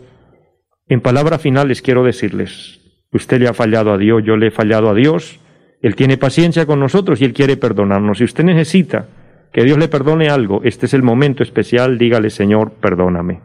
en 0.87 1.01
palabras 1.01 1.41
finales 1.41 1.81
quiero 1.81 2.03
decirles, 2.03 2.79
usted 3.11 3.39
le 3.39 3.47
ha 3.47 3.55
fallado 3.55 3.91
a 3.91 3.97
Dios, 3.97 4.21
yo 4.23 4.37
le 4.37 4.49
he 4.49 4.51
fallado 4.51 4.91
a 4.91 4.93
Dios, 4.93 5.39
Él 5.81 5.95
tiene 5.95 6.17
paciencia 6.17 6.67
con 6.67 6.79
nosotros 6.79 7.19
y 7.21 7.25
Él 7.25 7.33
quiere 7.33 7.57
perdonarnos. 7.57 8.19
Si 8.19 8.23
usted 8.23 8.43
necesita 8.43 9.07
que 9.51 9.63
Dios 9.63 9.79
le 9.79 9.87
perdone 9.87 10.29
algo, 10.29 10.61
este 10.63 10.85
es 10.85 10.93
el 10.93 11.01
momento 11.01 11.41
especial, 11.41 11.97
dígale 11.97 12.29
Señor, 12.29 12.73
perdóname. 12.73 13.39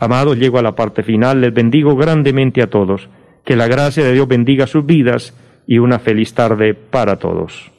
Amados, 0.00 0.38
llego 0.38 0.58
a 0.58 0.62
la 0.62 0.74
parte 0.74 1.04
final, 1.04 1.40
les 1.40 1.54
bendigo 1.54 1.94
grandemente 1.94 2.62
a 2.62 2.66
todos. 2.66 3.08
Que 3.44 3.56
la 3.56 3.66
gracia 3.66 4.04
de 4.04 4.12
Dios 4.12 4.28
bendiga 4.28 4.66
sus 4.66 4.86
vidas 4.86 5.34
y 5.66 5.78
una 5.78 5.98
feliz 5.98 6.34
tarde 6.34 6.74
para 6.74 7.18
todos. 7.18 7.70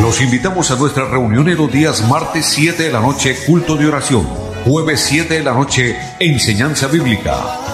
Los 0.00 0.20
invitamos 0.20 0.70
a 0.70 0.76
nuestra 0.76 1.04
reunión 1.06 1.48
en 1.48 1.56
los 1.56 1.72
días 1.72 2.08
martes 2.08 2.46
7 2.46 2.82
de 2.82 2.92
la 2.92 3.00
noche, 3.00 3.36
culto 3.46 3.76
de 3.76 3.86
oración 3.86 4.50
Jueves 4.64 5.00
7 5.00 5.34
de 5.34 5.42
la 5.42 5.54
noche, 5.54 5.96
enseñanza 6.18 6.86
bíblica. 6.86 7.69